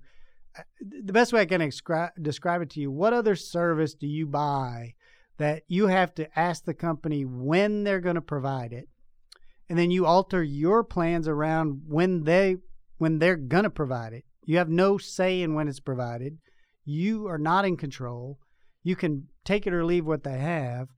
uh, 0.58 0.64
the 0.82 1.14
best 1.14 1.32
way 1.32 1.42
I 1.42 1.46
can 1.46 1.62
describe 1.62 2.12
describe 2.22 2.62
it 2.62 2.70
to 2.72 2.80
you, 2.80 2.92
what 2.92 3.14
other 3.14 3.36
service 3.36 3.94
do 3.94 4.08
you 4.08 4.28
buy 4.28 4.94
that 5.38 5.64
you 5.68 5.88
have 5.88 6.14
to 6.16 6.40
ask 6.40 6.66
the 6.66 6.74
company 6.74 7.26
when 7.26 7.84
they're 7.84 8.02
going 8.02 8.16
to 8.16 8.22
provide 8.22 8.74
it 8.74 8.90
and 9.72 9.80
then 9.80 9.90
you 9.90 10.06
alter 10.06 10.44
your 10.44 10.84
plans 10.84 11.30
around 11.30 11.84
when 11.88 12.26
they 12.26 12.58
when 12.98 13.20
they're 13.20 13.38
going 13.38 13.64
to 13.64 13.70
provide 13.70 14.12
it. 14.12 14.26
You 14.46 14.58
have 14.58 14.68
no 14.68 14.98
say 14.98 15.42
in 15.42 15.54
when 15.54 15.70
it's 15.70 15.80
provided. 15.80 16.40
You 16.84 17.30
are 17.30 17.38
not 17.38 17.64
in 17.64 17.78
control. 17.78 18.38
You 18.84 18.98
can 18.98 19.30
take 19.46 19.66
it 19.66 19.74
or 19.74 19.86
leave 19.86 20.06
what 20.06 20.26
they 20.26 20.40
have, 20.40 20.90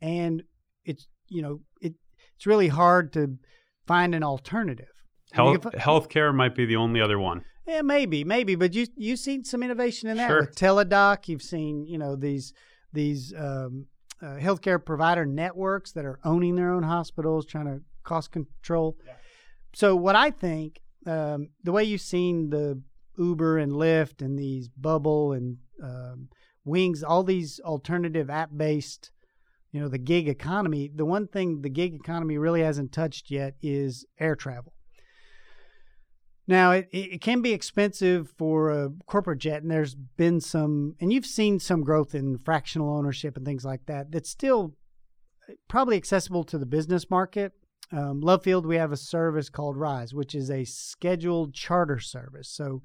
and 0.00 0.42
it's 0.86 1.06
you 1.28 1.42
know 1.42 1.60
it 1.82 1.92
it's 2.36 2.46
really 2.46 2.68
hard 2.68 3.12
to 3.14 3.38
find 3.86 4.14
an 4.14 4.22
alternative. 4.22 4.88
Health 5.32 5.62
healthcare 5.74 6.34
might 6.34 6.54
be 6.54 6.64
the 6.64 6.76
only 6.76 7.00
other 7.00 7.18
one. 7.18 7.44
Yeah, 7.66 7.82
maybe, 7.82 8.24
maybe, 8.24 8.54
but 8.54 8.74
you 8.74 8.86
you've 8.96 9.18
seen 9.18 9.44
some 9.44 9.62
innovation 9.62 10.08
in 10.08 10.16
that 10.18 10.28
Sure. 10.28 10.40
with 10.40 10.54
Teladoc. 10.54 11.28
You've 11.28 11.42
seen 11.42 11.86
you 11.86 11.98
know 11.98 12.14
these 12.14 12.52
these 12.92 13.32
um, 13.36 13.86
uh, 14.22 14.36
healthcare 14.36 14.82
provider 14.84 15.26
networks 15.26 15.92
that 15.92 16.04
are 16.04 16.20
owning 16.24 16.54
their 16.56 16.72
own 16.72 16.82
hospitals, 16.82 17.46
trying 17.46 17.66
to 17.66 17.82
cost 18.04 18.30
control. 18.30 18.96
So 19.74 19.96
what 19.96 20.14
I 20.14 20.30
think, 20.30 20.80
um, 21.06 21.48
the 21.64 21.72
way 21.72 21.84
you've 21.84 22.00
seen 22.00 22.50
the 22.50 22.80
Uber 23.18 23.58
and 23.58 23.72
Lyft 23.72 24.22
and 24.22 24.38
these 24.38 24.68
Bubble 24.68 25.32
and 25.32 25.56
um, 25.82 26.28
Wings, 26.64 27.02
all 27.02 27.24
these 27.24 27.60
alternative 27.60 28.30
app-based, 28.30 29.10
you 29.74 29.80
know, 29.80 29.88
the 29.88 29.98
gig 29.98 30.28
economy. 30.28 30.88
The 30.94 31.04
one 31.04 31.26
thing 31.26 31.62
the 31.62 31.68
gig 31.68 31.94
economy 31.94 32.38
really 32.38 32.62
hasn't 32.62 32.92
touched 32.92 33.28
yet 33.28 33.56
is 33.60 34.06
air 34.20 34.36
travel. 34.36 34.72
Now, 36.46 36.70
it, 36.70 36.88
it 36.92 37.20
can 37.20 37.42
be 37.42 37.52
expensive 37.52 38.30
for 38.38 38.70
a 38.70 38.90
corporate 39.06 39.40
jet, 39.40 39.62
and 39.62 39.70
there's 39.70 39.96
been 39.96 40.40
some, 40.40 40.94
and 41.00 41.12
you've 41.12 41.26
seen 41.26 41.58
some 41.58 41.82
growth 41.82 42.14
in 42.14 42.38
fractional 42.38 42.94
ownership 42.96 43.36
and 43.36 43.44
things 43.44 43.64
like 43.64 43.86
that. 43.86 44.12
That's 44.12 44.30
still 44.30 44.76
probably 45.68 45.96
accessible 45.96 46.44
to 46.44 46.58
the 46.58 46.66
business 46.66 47.10
market. 47.10 47.50
Um, 47.90 48.20
Love 48.20 48.44
Field, 48.44 48.66
we 48.66 48.76
have 48.76 48.92
a 48.92 48.96
service 48.96 49.48
called 49.48 49.76
Rise, 49.76 50.14
which 50.14 50.36
is 50.36 50.52
a 50.52 50.64
scheduled 50.64 51.52
charter 51.52 51.98
service. 51.98 52.48
So, 52.48 52.82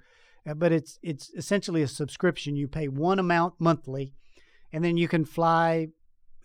uh, 0.49 0.56
but 0.56 0.71
it's 0.71 0.97
it's 1.04 1.30
essentially 1.36 1.84
a 1.84 1.88
subscription. 1.88 2.56
You 2.56 2.67
pay 2.67 2.88
one 2.88 3.19
amount 3.19 3.56
monthly, 3.60 4.13
and 4.73 4.84
then 4.84 4.97
you 4.97 5.08
can 5.08 5.23
fly 5.23 5.89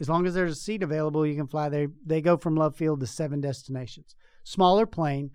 as 0.01 0.09
long 0.09 0.27
as 0.27 0.35
there's 0.35 0.53
a 0.53 0.57
seat 0.61 0.83
available. 0.83 1.27
You 1.27 1.37
can 1.37 1.47
fly. 1.47 1.69
there. 1.69 1.89
they 2.05 2.21
go 2.21 2.37
from 2.37 2.57
Love 2.57 2.77
Field 2.77 3.01
to 3.01 3.07
seven 3.07 3.41
destinations. 3.41 4.15
Smaller 4.45 4.87
plane, 4.87 5.31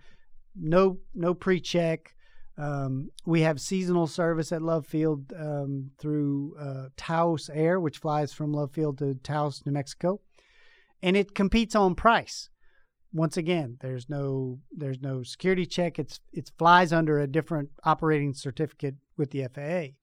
no 0.55 0.99
no 1.13 1.33
pre-check. 1.33 2.15
Um, 2.57 3.09
we 3.25 3.41
have 3.41 3.61
seasonal 3.61 4.05
service 4.05 4.51
at 4.51 4.61
Love 4.61 4.85
Field 4.85 5.31
um, 5.39 5.91
through 5.97 6.55
uh, 6.59 6.89
Taos 6.97 7.49
Air, 7.49 7.79
which 7.79 7.99
flies 7.99 8.33
from 8.33 8.51
Love 8.51 8.73
Field 8.73 8.97
to 8.97 9.15
Taos, 9.15 9.65
New 9.65 9.71
Mexico, 9.71 10.19
and 11.01 11.15
it 11.15 11.33
competes 11.33 11.73
on 11.73 11.95
price. 11.95 12.49
Once 13.13 13.37
again, 13.37 13.77
there's 13.79 14.09
no 14.09 14.59
there's 14.71 15.01
no 15.01 15.23
security 15.23 15.65
check. 15.65 15.97
It's 15.97 16.19
it 16.33 16.51
flies 16.59 16.91
under 16.91 17.19
a 17.19 17.27
different 17.27 17.69
operating 17.83 18.33
certificate 18.33 18.95
with 19.17 19.31
the 19.31 19.47
FAA. 19.53 19.95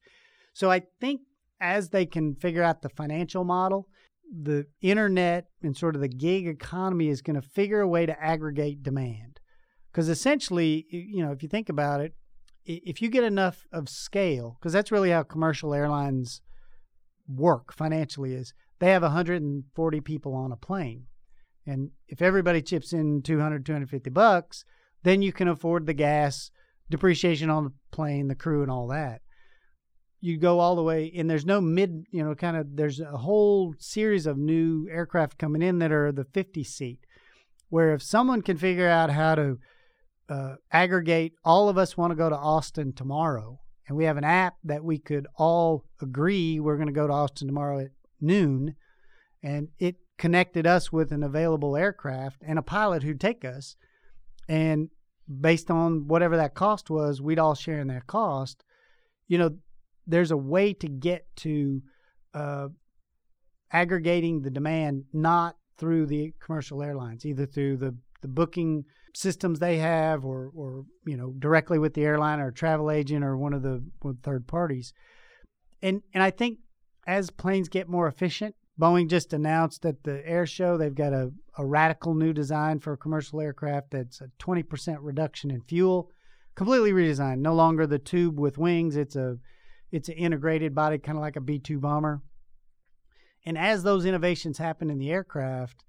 So 0.54 0.70
I 0.70 0.82
think 1.00 1.20
as 1.60 1.90
they 1.90 2.06
can 2.06 2.34
figure 2.34 2.62
out 2.62 2.82
the 2.82 2.88
financial 2.88 3.44
model, 3.44 3.88
the 4.30 4.66
internet 4.80 5.46
and 5.62 5.76
sort 5.76 5.94
of 5.94 6.00
the 6.00 6.08
gig 6.08 6.46
economy 6.46 7.08
is 7.08 7.22
going 7.22 7.40
to 7.40 7.42
figure 7.42 7.80
a 7.80 7.88
way 7.88 8.06
to 8.06 8.22
aggregate 8.22 8.82
demand. 8.82 9.40
Because 9.90 10.08
essentially, 10.08 10.86
you 10.90 11.24
know, 11.24 11.32
if 11.32 11.42
you 11.42 11.48
think 11.48 11.68
about 11.68 12.00
it, 12.00 12.14
if 12.64 13.00
you 13.00 13.08
get 13.08 13.24
enough 13.24 13.66
of 13.72 13.88
scale, 13.88 14.56
because 14.58 14.72
that's 14.72 14.92
really 14.92 15.10
how 15.10 15.22
commercial 15.22 15.72
airlines 15.72 16.42
work 17.28 17.72
financially, 17.72 18.34
is 18.34 18.52
they 18.78 18.90
have 18.90 19.02
140 19.02 20.00
people 20.00 20.34
on 20.34 20.52
a 20.52 20.56
plane. 20.56 21.04
And 21.64 21.90
if 22.08 22.20
everybody 22.20 22.62
chips 22.62 22.92
in 22.92 23.22
200, 23.22 23.64
250 23.64 24.10
bucks, 24.10 24.64
then 25.02 25.22
you 25.22 25.32
can 25.32 25.48
afford 25.48 25.86
the 25.86 25.94
gas, 25.94 26.50
depreciation 26.90 27.50
on 27.50 27.64
the 27.64 27.72
plane, 27.90 28.28
the 28.28 28.34
crew, 28.34 28.62
and 28.62 28.70
all 28.70 28.88
that. 28.88 29.22
You 30.20 30.38
go 30.38 30.60
all 30.60 30.76
the 30.76 30.82
way, 30.82 31.12
and 31.14 31.28
there's 31.28 31.46
no 31.46 31.60
mid, 31.60 32.06
you 32.10 32.24
know, 32.24 32.34
kind 32.34 32.56
of, 32.56 32.76
there's 32.76 33.00
a 33.00 33.18
whole 33.18 33.74
series 33.78 34.26
of 34.26 34.38
new 34.38 34.88
aircraft 34.90 35.38
coming 35.38 35.62
in 35.62 35.78
that 35.80 35.92
are 35.92 36.10
the 36.10 36.24
50 36.24 36.64
seat, 36.64 37.00
where 37.68 37.92
if 37.92 38.02
someone 38.02 38.42
can 38.42 38.56
figure 38.56 38.88
out 38.88 39.10
how 39.10 39.34
to 39.34 39.58
uh, 40.28 40.54
aggregate, 40.72 41.34
all 41.44 41.68
of 41.68 41.78
us 41.78 41.96
want 41.96 42.10
to 42.10 42.16
go 42.16 42.28
to 42.28 42.36
Austin 42.36 42.92
tomorrow, 42.92 43.60
and 43.86 43.96
we 43.96 44.04
have 44.04 44.16
an 44.16 44.24
app 44.24 44.54
that 44.64 44.82
we 44.82 44.98
could 44.98 45.26
all 45.36 45.84
agree 46.00 46.58
we're 46.58 46.76
going 46.76 46.88
to 46.88 46.92
go 46.92 47.06
to 47.06 47.12
Austin 47.12 47.46
tomorrow 47.46 47.80
at 47.80 47.90
noon, 48.20 48.74
and 49.42 49.68
it 49.78 49.96
connected 50.18 50.66
us 50.66 50.90
with 50.90 51.12
an 51.12 51.22
available 51.22 51.76
aircraft 51.76 52.42
and 52.44 52.58
a 52.58 52.62
pilot 52.62 53.02
who'd 53.02 53.20
take 53.20 53.44
us. 53.44 53.76
and 54.48 54.88
based 55.28 55.70
on 55.70 56.06
whatever 56.06 56.36
that 56.36 56.54
cost 56.54 56.88
was, 56.88 57.20
we'd 57.20 57.38
all 57.38 57.54
share 57.54 57.80
in 57.80 57.88
that 57.88 58.06
cost. 58.06 58.62
You 59.26 59.38
know, 59.38 59.56
there's 60.06 60.30
a 60.30 60.36
way 60.36 60.72
to 60.74 60.88
get 60.88 61.26
to 61.36 61.82
uh, 62.34 62.68
aggregating 63.72 64.42
the 64.42 64.50
demand 64.50 65.04
not 65.12 65.56
through 65.78 66.06
the 66.06 66.32
commercial 66.40 66.82
airlines, 66.82 67.26
either 67.26 67.46
through 67.46 67.76
the, 67.76 67.96
the 68.22 68.28
booking 68.28 68.84
systems 69.14 69.58
they 69.58 69.78
have 69.78 70.24
or, 70.24 70.50
or 70.54 70.84
you 71.06 71.16
know 71.16 71.32
directly 71.38 71.78
with 71.78 71.94
the 71.94 72.04
airline 72.04 72.38
or 72.38 72.50
travel 72.50 72.90
agent 72.90 73.24
or 73.24 73.36
one 73.36 73.52
of 73.52 73.62
the 73.62 73.82
third 74.22 74.46
parties. 74.46 74.92
And 75.82 76.02
and 76.12 76.22
I 76.22 76.30
think 76.30 76.58
as 77.06 77.30
planes 77.30 77.68
get 77.68 77.88
more 77.88 78.08
efficient, 78.08 78.54
Boeing 78.80 79.08
just 79.08 79.32
announced 79.32 79.86
at 79.86 80.02
the 80.02 80.26
air 80.26 80.46
show 80.46 80.76
they've 80.76 80.94
got 80.94 81.12
a, 81.12 81.30
a 81.56 81.64
radical 81.64 82.14
new 82.14 82.32
design 82.32 82.78
for 82.78 82.92
a 82.92 82.98
commercial 82.98 83.40
aircraft 83.40 83.92
that's 83.92 84.20
a 84.20 84.28
20% 84.38 84.98
reduction 85.00 85.50
in 85.50 85.62
fuel, 85.62 86.10
completely 86.54 86.92
redesigned. 86.92 87.38
No 87.38 87.54
longer 87.54 87.86
the 87.86 87.98
tube 87.98 88.38
with 88.38 88.58
wings, 88.58 88.96
it's 88.96 89.16
a 89.16 89.38
it's 89.96 90.08
an 90.08 90.14
integrated 90.14 90.74
body 90.74 90.98
kind 90.98 91.16
of 91.16 91.22
like 91.22 91.36
a 91.36 91.40
B2 91.40 91.80
bomber. 91.80 92.22
And 93.44 93.56
as 93.56 93.82
those 93.82 94.04
innovations 94.04 94.58
happen 94.58 94.90
in 94.90 94.98
the 94.98 95.10
aircraft, 95.10 95.84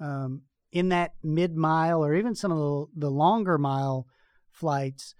um, 0.00 0.42
in 0.72 0.90
that 0.90 1.14
mid 1.22 1.56
mile 1.56 2.04
or 2.04 2.14
even 2.14 2.34
some 2.34 2.52
of 2.52 2.58
the, 2.58 3.06
the 3.06 3.10
longer 3.10 3.56
mile 3.56 4.06
flights, 4.50 5.14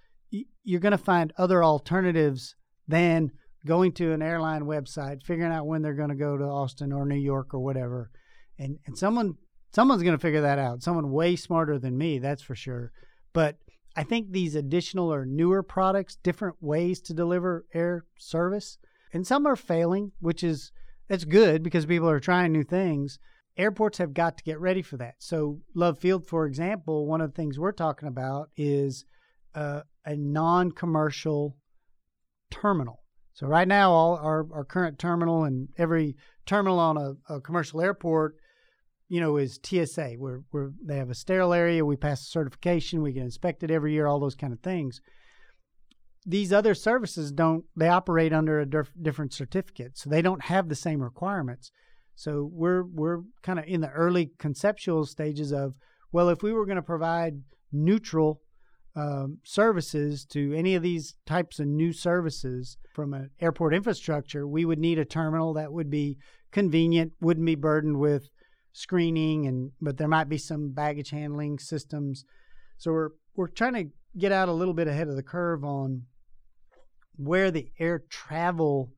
you're 0.65 0.81
going 0.81 0.93
to 0.93 0.99
find 0.99 1.33
other 1.39 1.65
alternatives 1.65 2.55
than 2.87 3.31
going 3.65 3.93
to 3.93 4.13
an 4.13 4.23
airline 4.23 4.63
website, 4.63 5.23
figuring 5.25 5.53
out 5.53 5.67
when 5.67 5.83
they're 5.83 5.95
going 5.95 6.11
to 6.11 6.15
go 6.15 6.37
to 6.37 6.45
Austin 6.45 6.93
or 6.93 7.07
New 7.07 7.17
York 7.17 7.55
or 7.55 7.61
whatever. 7.61 8.11
And, 8.59 8.79
and 8.87 8.99
someone 8.99 9.37
someone's 9.73 10.03
going 10.03 10.17
to 10.17 10.21
figure 10.21 10.43
that 10.43 10.59
out. 10.59 10.83
Someone 10.83 11.11
way 11.11 11.37
smarter 11.37 11.79
than 11.79 11.97
me, 11.97 12.19
that's 12.19 12.43
for 12.43 12.55
sure. 12.55 12.93
But 13.33 13.57
I 13.97 14.03
think 14.03 14.31
these 14.31 14.55
additional 14.55 15.13
or 15.13 15.25
newer 15.25 15.63
products, 15.63 16.17
different 16.17 16.57
ways 16.61 17.01
to 17.03 17.15
deliver 17.15 17.65
air 17.73 18.05
service, 18.19 18.79
and 19.13 19.27
some 19.27 19.47
are 19.47 19.57
failing, 19.57 20.13
which 20.21 20.45
is 20.45 20.71
that's 21.09 21.25
good 21.25 21.63
because 21.63 21.87
people 21.87 22.11
are 22.11 22.21
trying 22.21 22.53
new 22.53 22.65
things. 22.65 23.19
Airports 23.57 23.99
have 23.99 24.13
got 24.13 24.37
to 24.37 24.45
get 24.45 24.61
ready 24.61 24.83
for 24.83 24.99
that. 24.99 25.15
So, 25.19 25.61
Love 25.75 25.99
Field, 25.99 26.27
for 26.27 26.45
example, 26.45 27.07
one 27.07 27.23
of 27.23 27.31
the 27.31 27.37
things 27.37 27.59
we're 27.59 27.73
talking 27.73 28.09
about 28.09 28.51
is 28.57 29.07
uh, 29.55 29.81
a 30.05 30.15
non 30.15 30.73
commercial 30.73 31.57
terminal. 32.51 33.03
So, 33.33 33.47
right 33.47 33.67
now, 33.67 33.93
all 33.93 34.17
our, 34.17 34.47
our 34.53 34.65
current 34.65 34.99
terminal 34.99 35.45
and 35.45 35.69
every 35.79 36.17
terminal 36.45 36.79
on 36.79 36.99
a, 36.99 37.35
a 37.35 37.41
commercial 37.41 37.81
airport 37.81 38.37
you 39.09 39.21
know, 39.21 39.37
is 39.37 39.61
TSA, 39.63 40.15
where, 40.19 40.43
where 40.51 40.73
they 40.85 40.97
have 40.97 41.11
a 41.11 41.15
sterile 41.15 41.53
area. 41.53 41.85
We 41.85 41.97
pass 41.97 42.23
a 42.23 42.25
certification. 42.25 43.03
We 43.03 43.13
get 43.13 43.23
inspected 43.23 43.71
every 43.71 43.93
year, 43.93 44.07
all 44.07 44.19
those 44.19 44.35
kind 44.35 44.53
of 44.53 44.61
things. 44.61 45.01
These 46.25 46.53
other 46.53 46.75
services 46.75 47.31
don't, 47.31 47.65
they 47.77 47.89
operate 47.89 48.33
under 48.33 48.59
a 48.59 48.67
diff- 48.67 48.91
different 49.01 49.33
certificate. 49.33 49.97
So 49.97 50.11
they 50.11 50.23
don't 50.23 50.45
have 50.47 50.69
the 50.69 50.75
same 50.75 51.01
requirements. 51.01 51.71
So 52.17 52.51
we're, 52.53 52.83
we're 52.83 53.21
kind 53.43 53.59
of 53.59 53.67
in 53.67 53.81
the 53.81 53.91
early 53.91 54.33
conceptual 54.39 55.07
stages 55.07 55.53
of, 55.53 55.75
well, 56.11 56.29
if 56.29 56.43
we 56.43 56.53
were 56.53 56.67
going 56.67 56.77
to 56.77 56.83
provide 56.83 57.43
neutral 57.71 58.41
um, 58.97 59.39
services 59.45 60.25
to 60.25 60.55
any 60.55 60.75
of 60.75 60.83
these 60.83 61.15
types 61.27 61.61
of 61.61 61.67
new 61.67 61.93
services 61.93 62.79
from 62.93 63.13
an 63.13 63.31
airport 63.41 63.75
infrastructure, 63.75 64.49
we 64.49 64.65
would 64.65 64.79
need 64.79 64.99
a 64.99 65.05
terminal 65.05 65.53
that 65.53 65.73
would 65.73 65.91
be 65.91 66.17
convenient, 66.51 67.13
wouldn't 67.21 67.47
be 67.47 67.55
burdened 67.55 67.99
with 67.99 68.31
screening 68.77 69.47
and 69.47 69.71
but 69.81 69.97
there 69.97 70.07
might 70.07 70.29
be 70.29 70.37
some 70.37 70.71
baggage 70.71 71.11
handling 71.11 71.59
systems. 71.59 72.25
So 72.77 72.93
we're 72.93 73.11
we're 73.35 73.49
trying 73.49 73.75
to 73.75 73.87
get 74.19 74.33
out 74.33 74.51
a 74.51 74.53
little 74.53 74.75
bit 74.75 74.87
ahead 74.87 75.09
of 75.09 75.17
the 75.17 75.23
curve 75.23 75.65
on 75.65 76.03
where 77.17 77.51
the 77.51 77.71
air 77.79 78.05
travel 78.11 78.93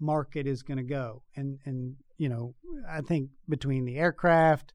market 0.00 0.46
is 0.46 0.62
going 0.62 0.78
to 0.78 0.82
go. 0.82 1.22
And 1.36 1.58
and 1.66 1.96
you 2.16 2.30
know, 2.30 2.54
I 2.90 3.02
think 3.02 3.28
between 3.48 3.84
the 3.84 3.98
aircraft 3.98 4.72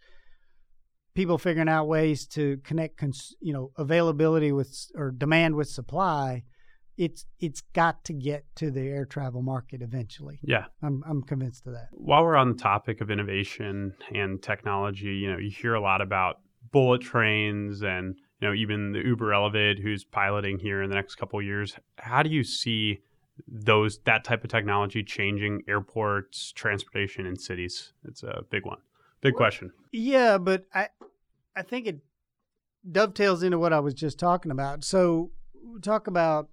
people 1.15 1.37
figuring 1.37 1.69
out 1.69 1.87
ways 1.87 2.25
to 2.25 2.57
connect 2.63 2.97
cons- 2.97 3.35
you 3.41 3.53
know 3.53 3.71
availability 3.77 4.51
with 4.51 4.91
or 4.95 5.09
demand 5.09 5.55
with 5.55 5.67
supply 5.67 6.43
it's 6.97 7.25
it's 7.39 7.61
got 7.73 8.03
to 8.05 8.13
get 8.13 8.45
to 8.55 8.71
the 8.71 8.81
air 8.81 9.05
travel 9.05 9.41
market 9.41 9.81
eventually. 9.81 10.39
Yeah. 10.43 10.65
I'm 10.81 11.03
I'm 11.07 11.23
convinced 11.23 11.65
of 11.67 11.73
that. 11.73 11.89
While 11.91 12.23
we're 12.23 12.35
on 12.35 12.49
the 12.49 12.57
topic 12.57 13.01
of 13.01 13.09
innovation 13.09 13.93
and 14.13 14.41
technology, 14.41 15.15
you 15.15 15.31
know, 15.31 15.37
you 15.37 15.49
hear 15.49 15.73
a 15.73 15.81
lot 15.81 16.01
about 16.01 16.39
bullet 16.71 17.01
trains 17.01 17.83
and 17.83 18.15
you 18.39 18.47
know 18.47 18.53
even 18.53 18.91
the 18.91 18.99
Uber 18.99 19.33
Elevate 19.33 19.79
who's 19.79 20.03
piloting 20.03 20.59
here 20.59 20.81
in 20.81 20.89
the 20.89 20.95
next 20.95 21.15
couple 21.15 21.41
years. 21.41 21.75
How 21.97 22.23
do 22.23 22.29
you 22.29 22.43
see 22.43 23.01
those 23.47 23.99
that 24.05 24.23
type 24.23 24.43
of 24.43 24.49
technology 24.49 25.03
changing 25.03 25.63
airports, 25.67 26.51
transportation 26.51 27.25
in 27.25 27.37
cities? 27.37 27.93
It's 28.05 28.23
a 28.23 28.43
big 28.49 28.65
one. 28.65 28.79
Big 29.21 29.35
question. 29.35 29.71
Yeah, 29.91 30.37
but 30.37 30.65
I 30.73 30.89
I 31.55 31.63
think 31.63 31.87
it 31.87 31.99
dovetails 32.89 33.41
into 33.41 33.57
what 33.57 33.73
I 33.73 33.79
was 33.79 33.93
just 33.93 34.19
talking 34.19 34.51
about. 34.51 34.83
So 34.83 35.31
talk 35.81 36.07
about 36.07 36.49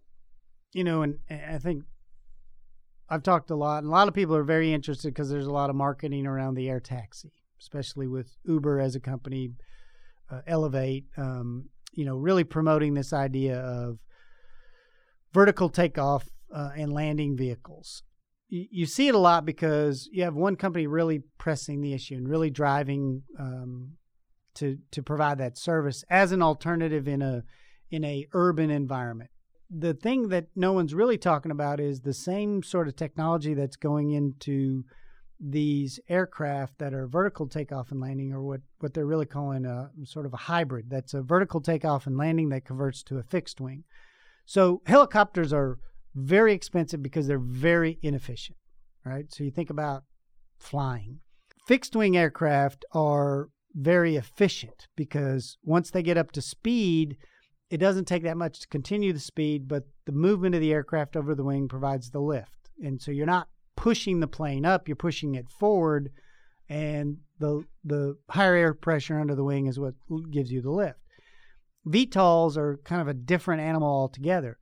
you 0.72 0.84
know, 0.84 1.02
and, 1.02 1.18
I 1.30 1.58
think 1.58 1.84
I've 3.08 3.22
talked 3.22 3.50
a 3.50 3.56
lot, 3.56 3.78
and 3.78 3.88
a 3.88 3.90
lot 3.90 4.08
of 4.08 4.14
people 4.14 4.36
are 4.36 4.44
very 4.44 4.72
interested 4.72 5.08
because 5.08 5.30
there's 5.30 5.46
a 5.46 5.52
lot 5.52 5.70
of 5.70 5.76
marketing 5.76 6.26
around 6.26 6.54
the 6.54 6.68
air 6.68 6.80
taxi, 6.80 7.32
especially 7.60 8.06
with 8.06 8.36
Uber 8.44 8.80
as 8.80 8.94
a 8.94 9.00
company, 9.00 9.50
uh, 10.30 10.42
Elevate, 10.46 11.06
um, 11.16 11.68
you 11.92 12.04
know, 12.04 12.16
really 12.16 12.44
promoting 12.44 12.94
this 12.94 13.12
idea 13.12 13.58
of 13.58 13.98
vertical 15.32 15.68
takeoff 15.68 16.28
uh, 16.54 16.70
and 16.76 16.92
landing 16.92 17.36
vehicles. 17.36 18.04
You, 18.48 18.66
you, 18.70 18.86
see 18.86 19.08
it 19.08 19.14
a 19.14 19.18
lot 19.18 19.44
because 19.44 20.08
you 20.12 20.22
have 20.22 20.34
one 20.34 20.56
company 20.56 20.86
really 20.86 21.22
pressing 21.38 21.80
the 21.80 21.92
issue 21.92 22.14
and 22.14 22.28
really 22.28 22.50
driving 22.50 23.22
um, 23.38 23.92
to 24.54 24.78
to 24.90 25.02
provide 25.02 25.38
that 25.38 25.58
service 25.58 26.04
as 26.10 26.32
an 26.32 26.42
alternative 26.42 27.06
in 27.06 27.22
a 27.22 27.44
in 27.90 28.04
a 28.04 28.26
urban 28.32 28.70
environment 28.70 29.30
the 29.70 29.94
thing 29.94 30.28
that 30.28 30.46
no 30.56 30.72
one's 30.72 30.94
really 30.94 31.18
talking 31.18 31.52
about 31.52 31.78
is 31.80 32.00
the 32.00 32.14
same 32.14 32.62
sort 32.62 32.88
of 32.88 32.96
technology 32.96 33.54
that's 33.54 33.76
going 33.76 34.10
into 34.10 34.84
these 35.38 35.98
aircraft 36.08 36.78
that 36.78 36.92
are 36.92 37.06
vertical 37.06 37.46
takeoff 37.46 37.90
and 37.90 38.00
landing, 38.00 38.32
or 38.32 38.42
what, 38.42 38.60
what 38.80 38.92
they're 38.92 39.06
really 39.06 39.26
calling 39.26 39.64
a 39.64 39.90
sort 40.04 40.26
of 40.26 40.34
a 40.34 40.38
hybrid. 40.38 40.90
That's 40.90 41.14
a 41.14 41.22
vertical 41.22 41.60
takeoff 41.60 42.06
and 42.06 42.18
landing 42.18 42.50
that 42.50 42.64
converts 42.66 43.02
to 43.04 43.18
a 43.18 43.22
fixed 43.22 43.60
wing. 43.60 43.84
So 44.44 44.82
helicopters 44.86 45.52
are 45.52 45.78
very 46.14 46.52
expensive 46.52 47.02
because 47.02 47.26
they're 47.26 47.38
very 47.38 47.98
inefficient, 48.02 48.58
right? 49.04 49.32
So 49.32 49.44
you 49.44 49.50
think 49.50 49.70
about 49.70 50.02
flying. 50.58 51.20
Fixed 51.66 51.94
wing 51.94 52.16
aircraft 52.16 52.84
are 52.92 53.48
very 53.74 54.16
efficient 54.16 54.88
because 54.96 55.56
once 55.62 55.90
they 55.90 56.02
get 56.02 56.18
up 56.18 56.32
to 56.32 56.42
speed, 56.42 57.16
it 57.70 57.78
doesn't 57.78 58.06
take 58.06 58.24
that 58.24 58.36
much 58.36 58.60
to 58.60 58.68
continue 58.68 59.12
the 59.12 59.20
speed, 59.20 59.68
but 59.68 59.84
the 60.04 60.12
movement 60.12 60.56
of 60.56 60.60
the 60.60 60.72
aircraft 60.72 61.16
over 61.16 61.34
the 61.34 61.44
wing 61.44 61.68
provides 61.68 62.10
the 62.10 62.20
lift. 62.20 62.70
And 62.82 63.00
so 63.00 63.12
you're 63.12 63.26
not 63.26 63.48
pushing 63.76 64.18
the 64.20 64.26
plane 64.26 64.66
up, 64.66 64.88
you're 64.88 64.96
pushing 64.96 65.36
it 65.36 65.48
forward, 65.48 66.10
and 66.68 67.18
the 67.38 67.64
the 67.84 68.16
higher 68.28 68.54
air 68.54 68.74
pressure 68.74 69.18
under 69.18 69.34
the 69.34 69.44
wing 69.44 69.66
is 69.66 69.78
what 69.78 69.94
gives 70.30 70.50
you 70.50 70.60
the 70.60 70.70
lift. 70.70 70.98
VTOLs 71.86 72.56
are 72.56 72.78
kind 72.84 73.00
of 73.00 73.08
a 73.08 73.14
different 73.14 73.62
animal 73.62 73.88
altogether. 73.88 74.58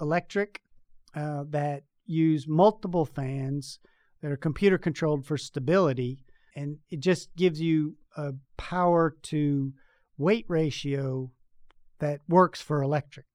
Electric 0.00 0.62
uh, 1.14 1.44
that 1.50 1.84
use 2.06 2.48
multiple 2.48 3.04
fans 3.04 3.78
that 4.22 4.32
are 4.32 4.36
computer 4.36 4.78
controlled 4.78 5.26
for 5.26 5.36
stability, 5.36 6.24
and 6.56 6.78
it 6.90 7.00
just 7.00 7.34
gives 7.36 7.60
you 7.60 7.96
a 8.16 8.32
power 8.56 9.16
to 9.22 9.72
weight 10.16 10.46
ratio 10.48 11.30
that 12.02 12.20
works 12.28 12.60
for 12.60 12.82
electric. 12.82 13.26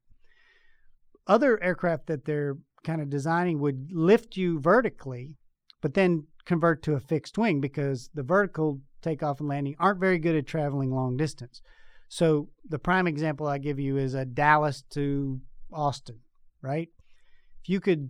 Other 1.26 1.62
aircraft 1.64 2.08
that 2.08 2.26
they're 2.26 2.58
kind 2.84 3.02
of 3.02 3.10
designing 3.10 3.60
would 3.60 3.90
lift 3.94 4.36
you 4.36 4.60
vertically, 4.60 5.36
but 5.82 5.94
then 5.94 6.28
convert 6.46 6.84
to 6.84 6.94
a 6.94 7.00
fixed 7.00 7.38
wing 7.38 7.62
because 7.62 8.10
the 8.14 8.24
vertical 8.24 8.82
takeoff 9.02 9.40
and 9.40 9.48
landing 9.48 9.76
aren't 9.80 10.02
very 10.02 10.20
good 10.20 10.36
at 10.36 10.46
traveling 10.46 10.92
long 10.92 11.16
distance. 11.16 11.62
So 12.10 12.50
the 12.68 12.78
prime 12.78 13.08
example 13.08 13.48
I 13.48 13.58
give 13.58 13.80
you 13.80 13.98
is 13.98 14.14
a 14.14 14.26
Dallas 14.26 14.84
to 14.92 15.40
Austin, 15.72 16.20
right? 16.62 16.90
If 17.64 17.70
you 17.70 17.80
could 17.80 18.10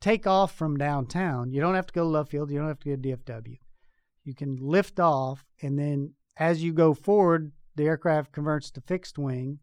take 0.00 0.28
off 0.28 0.54
from 0.54 0.76
downtown, 0.76 1.50
you 1.50 1.60
don't 1.60 1.74
have 1.74 1.88
to 1.88 1.92
go 1.92 2.02
to 2.02 2.08
Love 2.08 2.28
Field, 2.28 2.52
you 2.52 2.58
don't 2.58 2.68
have 2.68 2.80
to 2.80 2.96
go 2.96 3.02
to 3.02 3.16
DFW. 3.16 3.58
You 4.24 4.34
can 4.34 4.58
lift 4.60 5.00
off, 5.00 5.44
and 5.60 5.76
then 5.76 6.14
as 6.36 6.62
you 6.62 6.72
go 6.72 6.94
forward, 6.94 7.50
the 7.74 7.86
aircraft 7.86 8.30
converts 8.30 8.70
to 8.72 8.80
fixed 8.80 9.18
wing, 9.18 9.58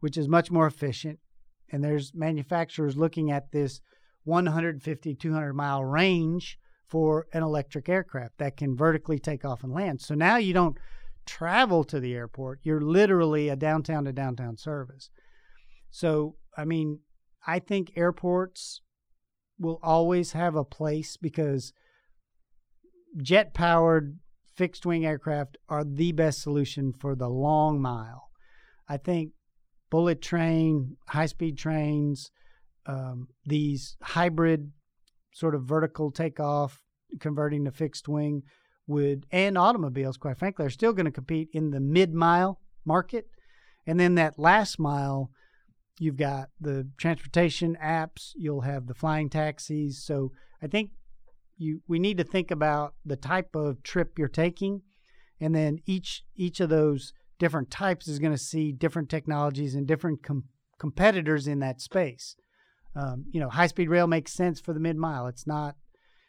which 0.00 0.16
is 0.16 0.28
much 0.28 0.50
more 0.50 0.66
efficient. 0.66 1.18
And 1.70 1.84
there's 1.84 2.12
manufacturers 2.14 2.96
looking 2.96 3.30
at 3.30 3.52
this 3.52 3.80
150, 4.24 5.14
200 5.14 5.52
mile 5.54 5.84
range 5.84 6.58
for 6.86 7.26
an 7.32 7.42
electric 7.42 7.88
aircraft 7.88 8.38
that 8.38 8.56
can 8.56 8.76
vertically 8.76 9.18
take 9.18 9.44
off 9.44 9.62
and 9.62 9.72
land. 9.72 10.00
So 10.00 10.14
now 10.14 10.36
you 10.36 10.54
don't 10.54 10.78
travel 11.26 11.84
to 11.84 12.00
the 12.00 12.14
airport, 12.14 12.60
you're 12.62 12.80
literally 12.80 13.50
a 13.50 13.56
downtown 13.56 14.06
to 14.06 14.12
downtown 14.12 14.56
service. 14.56 15.10
So, 15.90 16.36
I 16.56 16.64
mean, 16.64 17.00
I 17.46 17.58
think 17.58 17.92
airports 17.96 18.80
will 19.58 19.78
always 19.82 20.32
have 20.32 20.56
a 20.56 20.64
place 20.64 21.16
because 21.16 21.72
jet 23.22 23.52
powered 23.52 24.18
fixed 24.56 24.86
wing 24.86 25.04
aircraft 25.04 25.56
are 25.68 25.84
the 25.84 26.12
best 26.12 26.40
solution 26.42 26.92
for 26.92 27.14
the 27.14 27.28
long 27.28 27.80
mile. 27.80 28.30
I 28.88 28.96
think 28.96 29.32
bullet 29.90 30.20
train, 30.20 30.96
high 31.08 31.26
speed 31.26 31.58
trains, 31.58 32.30
um, 32.86 33.28
these 33.44 33.96
hybrid 34.02 34.72
sort 35.32 35.54
of 35.54 35.64
vertical 35.64 36.10
takeoff, 36.10 36.82
converting 37.20 37.64
to 37.64 37.70
fixed 37.70 38.08
wing 38.08 38.42
would, 38.86 39.26
and 39.30 39.56
automobiles, 39.58 40.16
quite 40.16 40.38
frankly, 40.38 40.66
are 40.66 40.70
still 40.70 40.92
going 40.92 41.06
to 41.06 41.12
compete 41.12 41.48
in 41.52 41.70
the 41.70 41.80
mid 41.80 42.14
mile 42.14 42.60
market. 42.84 43.26
And 43.86 43.98
then 44.00 44.14
that 44.16 44.38
last 44.38 44.78
mile, 44.78 45.30
you've 45.98 46.16
got 46.16 46.48
the 46.60 46.88
transportation 46.96 47.76
apps, 47.82 48.32
you'll 48.36 48.62
have 48.62 48.86
the 48.86 48.94
flying 48.94 49.28
taxis. 49.28 50.02
So 50.04 50.32
I 50.62 50.66
think 50.66 50.90
you 51.56 51.82
we 51.88 51.98
need 51.98 52.18
to 52.18 52.24
think 52.24 52.50
about 52.50 52.94
the 53.04 53.16
type 53.16 53.54
of 53.54 53.82
trip 53.82 54.18
you're 54.18 54.28
taking, 54.28 54.82
and 55.40 55.54
then 55.54 55.80
each 55.86 56.24
each 56.34 56.60
of 56.60 56.68
those 56.68 57.12
different 57.38 57.70
types 57.70 58.08
is 58.08 58.18
going 58.18 58.32
to 58.32 58.38
see 58.38 58.72
different 58.72 59.08
technologies 59.08 59.74
and 59.74 59.86
different 59.86 60.22
com- 60.22 60.44
competitors 60.78 61.46
in 61.46 61.60
that 61.60 61.80
space. 61.80 62.36
Um, 62.94 63.26
you 63.30 63.40
know, 63.40 63.48
high 63.48 63.66
speed 63.66 63.88
rail 63.88 64.06
makes 64.06 64.32
sense 64.32 64.60
for 64.60 64.72
the 64.72 64.80
mid 64.80 64.96
mile. 64.96 65.26
It's 65.26 65.46
not 65.46 65.76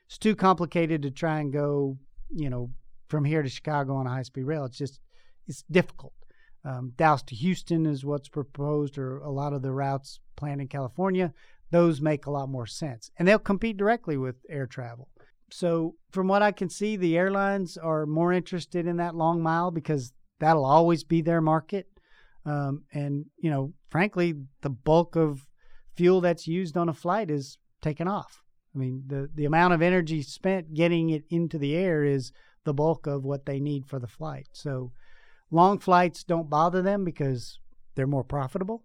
it's 0.07 0.17
too 0.17 0.35
complicated 0.35 1.01
to 1.03 1.11
try 1.11 1.39
and 1.39 1.53
go 1.53 1.97
you 2.29 2.49
know 2.49 2.71
from 3.07 3.25
here 3.25 3.41
to 3.41 3.49
Chicago 3.49 3.95
on 3.95 4.07
a 4.07 4.11
high 4.11 4.23
speed 4.23 4.43
rail. 4.43 4.65
It's 4.65 4.77
just 4.77 4.99
it's 5.47 5.63
difficult. 5.69 6.13
Um, 6.63 6.93
Dallas 6.95 7.23
to 7.23 7.35
Houston 7.35 7.85
is 7.85 8.05
what's 8.05 8.29
proposed, 8.29 8.97
or 8.97 9.19
a 9.19 9.31
lot 9.31 9.53
of 9.53 9.61
the 9.61 9.71
routes 9.71 10.19
planned 10.35 10.61
in 10.61 10.67
California. 10.67 11.33
Those 11.71 12.01
make 12.01 12.25
a 12.25 12.31
lot 12.31 12.49
more 12.49 12.65
sense, 12.65 13.11
and 13.17 13.27
they'll 13.27 13.39
compete 13.39 13.77
directly 13.77 14.17
with 14.17 14.35
air 14.49 14.67
travel. 14.67 15.09
So, 15.51 15.95
from 16.11 16.27
what 16.27 16.41
I 16.41 16.51
can 16.51 16.69
see, 16.69 16.95
the 16.95 17.17
airlines 17.17 17.77
are 17.77 18.05
more 18.05 18.33
interested 18.33 18.85
in 18.85 18.97
that 18.97 19.15
long 19.15 19.41
mile 19.41 19.71
because 19.71 20.13
that'll 20.39 20.65
always 20.65 21.03
be 21.03 21.21
their 21.21 21.41
market. 21.41 21.87
Um, 22.45 22.83
and, 22.93 23.25
you 23.37 23.49
know, 23.49 23.73
frankly, 23.89 24.33
the 24.61 24.69
bulk 24.69 25.15
of 25.15 25.45
fuel 25.95 26.21
that's 26.21 26.47
used 26.47 26.77
on 26.77 26.89
a 26.89 26.93
flight 26.93 27.29
is 27.29 27.57
taken 27.81 28.07
off. 28.07 28.41
I 28.73 28.77
mean, 28.77 29.03
the, 29.07 29.29
the 29.33 29.45
amount 29.45 29.73
of 29.73 29.81
energy 29.81 30.21
spent 30.21 30.73
getting 30.73 31.09
it 31.09 31.23
into 31.29 31.57
the 31.57 31.75
air 31.75 32.03
is 32.03 32.31
the 32.63 32.73
bulk 32.73 33.07
of 33.07 33.23
what 33.23 33.45
they 33.45 33.59
need 33.59 33.85
for 33.85 33.99
the 33.99 34.07
flight. 34.07 34.47
So, 34.51 34.91
long 35.51 35.79
flights 35.79 36.23
don't 36.23 36.49
bother 36.49 36.81
them 36.81 37.03
because 37.03 37.59
they're 37.95 38.07
more 38.07 38.23
profitable. 38.23 38.83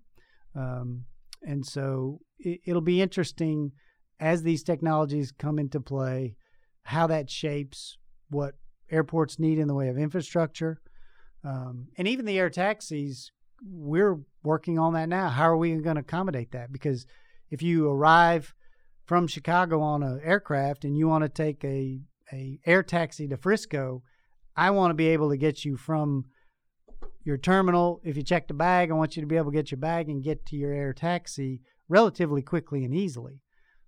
Um, 0.54 1.04
and 1.42 1.66
so, 1.66 2.20
it, 2.38 2.60
it'll 2.64 2.80
be 2.80 3.02
interesting 3.02 3.72
as 4.18 4.42
these 4.42 4.62
technologies 4.62 5.32
come 5.32 5.58
into 5.58 5.80
play 5.80 6.36
how 6.84 7.06
that 7.06 7.30
shapes 7.30 7.98
what 8.30 8.54
airports 8.90 9.38
need 9.38 9.58
in 9.58 9.68
the 9.68 9.74
way 9.74 9.88
of 9.88 9.98
infrastructure. 9.98 10.80
Um, 11.44 11.88
and 11.98 12.08
even 12.08 12.24
the 12.24 12.38
air 12.38 12.50
taxis, 12.50 13.30
we're 13.62 14.18
working 14.42 14.78
on 14.78 14.94
that 14.94 15.08
now. 15.08 15.28
How 15.28 15.48
are 15.48 15.56
we 15.56 15.74
going 15.76 15.96
to 15.96 16.00
accommodate 16.00 16.52
that? 16.52 16.72
Because 16.72 17.06
if 17.50 17.62
you 17.62 17.88
arrive 17.88 18.54
from 19.04 19.26
Chicago 19.26 19.80
on 19.80 20.02
an 20.02 20.20
aircraft 20.24 20.84
and 20.84 20.96
you 20.96 21.06
want 21.08 21.22
to 21.22 21.28
take 21.28 21.62
a, 21.64 22.00
a 22.32 22.58
air 22.64 22.82
taxi 22.82 23.28
to 23.28 23.36
Frisco, 23.36 24.02
I 24.56 24.70
want 24.70 24.90
to 24.90 24.94
be 24.94 25.08
able 25.08 25.30
to 25.30 25.36
get 25.36 25.64
you 25.64 25.76
from 25.76 26.26
your 27.24 27.36
terminal. 27.36 28.00
If 28.04 28.16
you 28.16 28.22
check 28.22 28.48
the 28.48 28.54
bag, 28.54 28.90
I 28.90 28.94
want 28.94 29.16
you 29.16 29.22
to 29.22 29.26
be 29.26 29.36
able 29.36 29.50
to 29.50 29.56
get 29.56 29.70
your 29.70 29.78
bag 29.78 30.08
and 30.08 30.22
get 30.22 30.46
to 30.46 30.56
your 30.56 30.72
air 30.72 30.92
taxi 30.92 31.60
relatively 31.88 32.42
quickly 32.42 32.84
and 32.84 32.94
easily. 32.94 33.40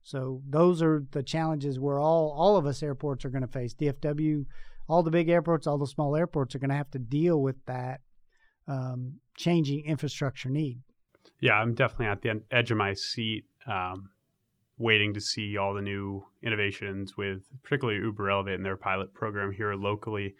So 0.02 0.42
those 0.48 0.82
are 0.82 1.04
the 1.10 1.22
challenges 1.22 1.80
where 1.80 1.98
all 1.98 2.32
all 2.36 2.56
of 2.56 2.66
us 2.66 2.82
airports 2.82 3.24
are 3.24 3.30
going 3.30 3.42
to 3.42 3.48
face. 3.48 3.74
DFW, 3.74 4.44
all 4.88 5.02
the 5.02 5.10
big 5.10 5.28
airports, 5.28 5.66
all 5.66 5.78
the 5.78 5.86
small 5.86 6.16
airports 6.16 6.54
are 6.54 6.58
going 6.58 6.70
to 6.70 6.76
have 6.76 6.90
to 6.92 6.98
deal 6.98 7.40
with 7.40 7.56
that 7.66 8.00
um, 8.68 9.14
changing 9.36 9.84
infrastructure 9.84 10.48
need. 10.48 10.80
Yeah, 11.40 11.54
I'm 11.54 11.74
definitely 11.74 12.06
at 12.06 12.22
the 12.22 12.42
edge 12.50 12.70
of 12.70 12.78
my 12.78 12.94
seat, 12.94 13.44
um, 13.66 14.10
waiting 14.78 15.14
to 15.14 15.20
see 15.20 15.56
all 15.56 15.74
the 15.74 15.82
new 15.82 16.24
innovations 16.42 17.16
with 17.16 17.42
particularly 17.62 18.00
Uber 18.00 18.30
Elevate 18.30 18.54
and 18.54 18.64
their 18.64 18.76
pilot 18.76 19.12
program 19.14 19.52
here 19.52 19.74
locally. 19.74 20.34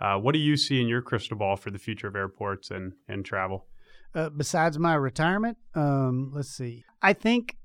Uh, 0.00 0.16
what 0.16 0.32
do 0.32 0.38
you 0.38 0.56
see 0.56 0.80
in 0.80 0.88
your 0.88 1.02
crystal 1.02 1.36
ball 1.36 1.56
for 1.56 1.70
the 1.70 1.78
future 1.78 2.08
of 2.08 2.16
airports 2.16 2.70
and 2.70 2.92
and 3.08 3.24
travel? 3.24 3.66
Uh, 4.14 4.28
besides 4.28 4.78
my 4.78 4.94
retirement, 4.94 5.58
um, 5.74 6.32
let's 6.34 6.50
see. 6.50 6.84
I 7.00 7.12
think 7.12 7.56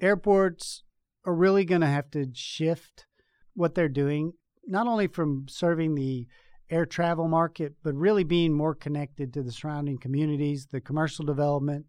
airports 0.00 0.82
are 1.26 1.34
really 1.34 1.64
going 1.64 1.80
to 1.80 1.86
have 1.86 2.10
to 2.12 2.26
shift 2.32 3.06
what 3.54 3.74
they're 3.74 3.88
doing, 3.88 4.32
not 4.66 4.86
only 4.86 5.06
from 5.06 5.46
serving 5.48 5.94
the 5.94 6.26
air 6.70 6.86
travel 6.86 7.28
market, 7.28 7.74
but 7.82 7.94
really 7.94 8.24
being 8.24 8.52
more 8.52 8.74
connected 8.74 9.32
to 9.34 9.42
the 9.42 9.52
surrounding 9.52 9.98
communities, 9.98 10.66
the 10.70 10.80
commercial 10.80 11.24
development, 11.24 11.86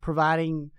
providing 0.00 0.70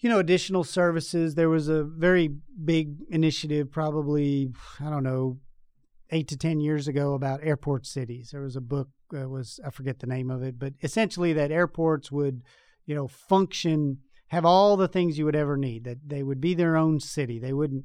you 0.00 0.10
know 0.10 0.18
additional 0.18 0.62
services 0.62 1.34
there 1.34 1.48
was 1.48 1.68
a 1.68 1.82
very 1.82 2.28
big 2.64 2.98
initiative 3.08 3.72
probably 3.72 4.52
i 4.78 4.90
don't 4.90 5.02
know 5.02 5.38
8 6.10 6.28
to 6.28 6.36
10 6.36 6.60
years 6.60 6.86
ago 6.86 7.14
about 7.14 7.40
airport 7.42 7.86
cities 7.86 8.28
there 8.30 8.42
was 8.42 8.56
a 8.56 8.60
book 8.60 8.88
uh, 9.18 9.26
was 9.26 9.58
i 9.64 9.70
forget 9.70 10.00
the 10.00 10.06
name 10.06 10.30
of 10.30 10.42
it 10.42 10.58
but 10.58 10.74
essentially 10.82 11.32
that 11.32 11.50
airports 11.50 12.12
would 12.12 12.42
you 12.84 12.94
know 12.94 13.08
function 13.08 13.98
have 14.28 14.44
all 14.44 14.76
the 14.76 14.88
things 14.88 15.18
you 15.18 15.24
would 15.24 15.36
ever 15.36 15.56
need. 15.56 15.84
That 15.84 15.98
they 16.06 16.22
would 16.22 16.40
be 16.40 16.54
their 16.54 16.76
own 16.76 17.00
city. 17.00 17.38
They 17.38 17.52
wouldn't, 17.52 17.84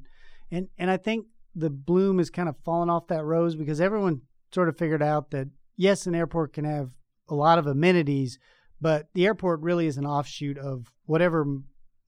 and 0.50 0.68
and 0.78 0.90
I 0.90 0.96
think 0.96 1.26
the 1.54 1.70
bloom 1.70 2.18
is 2.18 2.30
kind 2.30 2.48
of 2.48 2.56
fallen 2.64 2.90
off 2.90 3.08
that 3.08 3.24
rose 3.24 3.54
because 3.54 3.80
everyone 3.80 4.22
sort 4.52 4.68
of 4.68 4.76
figured 4.76 5.02
out 5.02 5.30
that 5.30 5.48
yes, 5.76 6.06
an 6.06 6.14
airport 6.14 6.52
can 6.52 6.64
have 6.64 6.90
a 7.28 7.34
lot 7.34 7.58
of 7.58 7.66
amenities, 7.66 8.38
but 8.80 9.08
the 9.14 9.26
airport 9.26 9.60
really 9.60 9.86
is 9.86 9.96
an 9.96 10.06
offshoot 10.06 10.58
of 10.58 10.86
whatever 11.06 11.46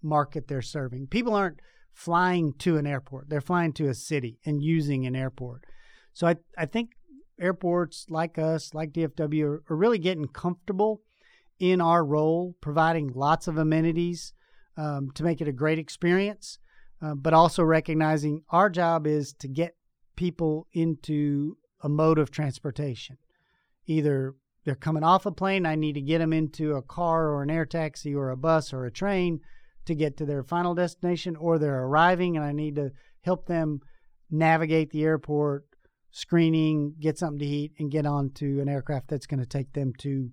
market 0.02 0.48
they're 0.48 0.62
serving. 0.62 1.07
People 1.07 1.35
aren't 1.35 1.61
flying 1.92 2.52
to 2.59 2.76
an 2.76 2.87
airport; 2.87 3.28
they're 3.28 3.40
flying 3.40 3.72
to 3.74 3.88
a 3.88 3.94
city 3.94 4.38
and 4.44 4.62
using 4.62 5.07
an 5.07 5.16
airport. 5.16 5.64
So 6.12 6.26
I 6.26 6.37
I 6.59 6.66
think 6.66 6.90
airports 7.40 8.07
like 8.09 8.38
us, 8.38 8.74
like 8.74 8.92
DFW, 8.92 9.44
are, 9.44 9.62
are 9.68 9.76
really 9.76 9.98
getting 9.98 10.26
comfortable 10.26 11.02
in 11.59 11.80
our 11.80 12.04
role, 12.04 12.57
providing 12.61 13.12
lots 13.14 13.46
of 13.46 13.59
amenities 13.59 14.33
um, 14.76 15.11
to 15.14 15.22
make 15.22 15.40
it 15.40 15.48
a 15.48 15.52
great 15.52 15.78
experience, 15.78 16.59
uh, 17.05 17.14
but 17.14 17.35
also 17.35 17.62
recognizing 17.62 18.43
our 18.49 18.71
job 18.71 19.07
is 19.07 19.35
to 19.35 19.49
get 19.49 19.77
people 20.17 20.67
into 20.73 21.59
a 21.83 21.88
mode 21.88 22.19
of 22.19 22.31
transportation. 22.31 23.19
Either 23.87 24.35
they're 24.64 24.75
coming 24.75 25.05
off 25.05 25.27
a 25.27 25.31
plane, 25.31 25.67
I 25.67 25.75
need 25.75 25.95
to 25.95 26.01
get 26.01 26.19
them 26.19 26.33
into 26.33 26.77
a 26.77 26.83
car 26.83 27.29
or 27.29 27.43
an 27.43 27.51
air 27.51 27.67
taxi 27.67 28.14
or 28.14 28.31
a 28.31 28.37
bus 28.37 28.73
or 28.73 28.87
a 28.87 28.90
train 28.90 29.40
to 29.85 29.95
get 29.95 30.17
to 30.17 30.25
their 30.25 30.43
final 30.43 30.75
destination, 30.75 31.37
or 31.37 31.59
they're 31.59 31.85
arriving 31.85 32.37
and 32.37 32.47
I 32.47 32.53
need 32.53 32.77
to 32.77 32.90
help 33.21 33.47
them 33.47 33.81
navigate 34.31 34.90
the 34.90 35.05
airport, 35.05 35.67
screening, 36.11 36.95
get 36.99 37.19
something 37.19 37.40
to 37.40 37.45
eat, 37.45 37.73
and 37.79 37.90
get 37.90 38.07
onto 38.07 38.61
an 38.62 38.69
aircraft 38.69 39.09
that's 39.09 39.27
going 39.27 39.40
to 39.40 39.47
take 39.47 39.75
them 39.75 39.93
to 39.99 40.31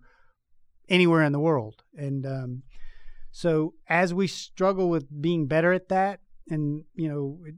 anywhere 0.88 1.24
in 1.24 1.34
the 1.34 1.40
world. 1.40 1.84
And 1.98 2.26
um, 2.26 2.64
so 3.32 3.74
as 3.90 4.14
we 4.14 4.28
struggle 4.28 4.90
with 4.90 5.22
being 5.22 5.48
better 5.48 5.74
at 5.74 5.90
that, 5.90 6.21
and 6.50 6.84
you 6.96 7.08
know, 7.08 7.40
it, 7.46 7.56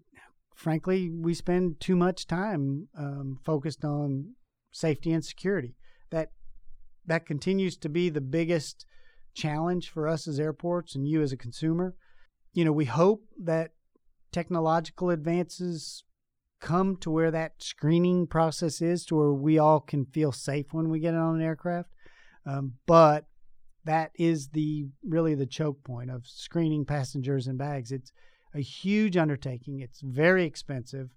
frankly, 0.56 1.10
we 1.10 1.34
spend 1.34 1.80
too 1.80 1.96
much 1.96 2.28
time 2.28 2.88
um, 2.98 3.40
focused 3.44 3.84
on 3.84 4.36
safety 4.72 5.12
and 5.12 5.24
security. 5.24 5.76
That 6.12 6.32
that 7.06 7.26
continues 7.26 7.78
to 7.78 7.90
be 7.90 8.10
the 8.10 8.22
biggest 8.22 8.86
challenge 9.34 9.90
for 9.90 10.08
us 10.08 10.28
as 10.28 10.40
airports 10.40 10.96
and 10.96 11.08
you 11.08 11.22
as 11.22 11.32
a 11.32 11.38
consumer. 11.38 11.96
You 12.54 12.66
know, 12.66 12.72
we 12.72 12.86
hope 12.86 13.24
that 13.44 13.72
technological 14.32 15.10
advances 15.10 16.04
come 16.60 16.96
to 16.96 17.12
where 17.12 17.32
that 17.32 17.62
screening 17.62 18.26
process 18.26 18.82
is 18.82 19.06
to 19.06 19.16
where 19.16 19.34
we 19.34 19.58
all 19.58 19.80
can 19.82 20.06
feel 20.06 20.32
safe 20.32 20.68
when 20.72 20.90
we 20.90 21.00
get 21.00 21.14
on 21.14 21.36
an 21.36 21.42
aircraft. 21.42 21.90
Um, 22.46 22.76
but 22.86 23.26
that 23.86 24.12
is 24.16 24.50
the 24.50 24.88
really 25.04 25.36
the 25.36 25.46
choke 25.46 25.84
point 25.84 26.10
of 26.10 26.26
screening 26.26 26.86
passengers 26.86 27.48
and 27.48 27.58
bags. 27.58 27.92
It's 27.92 28.12
a 28.54 28.62
huge 28.62 29.18
undertaking. 29.18 29.80
It's 29.80 30.02
very 30.02 30.46
expensive. 30.46 31.10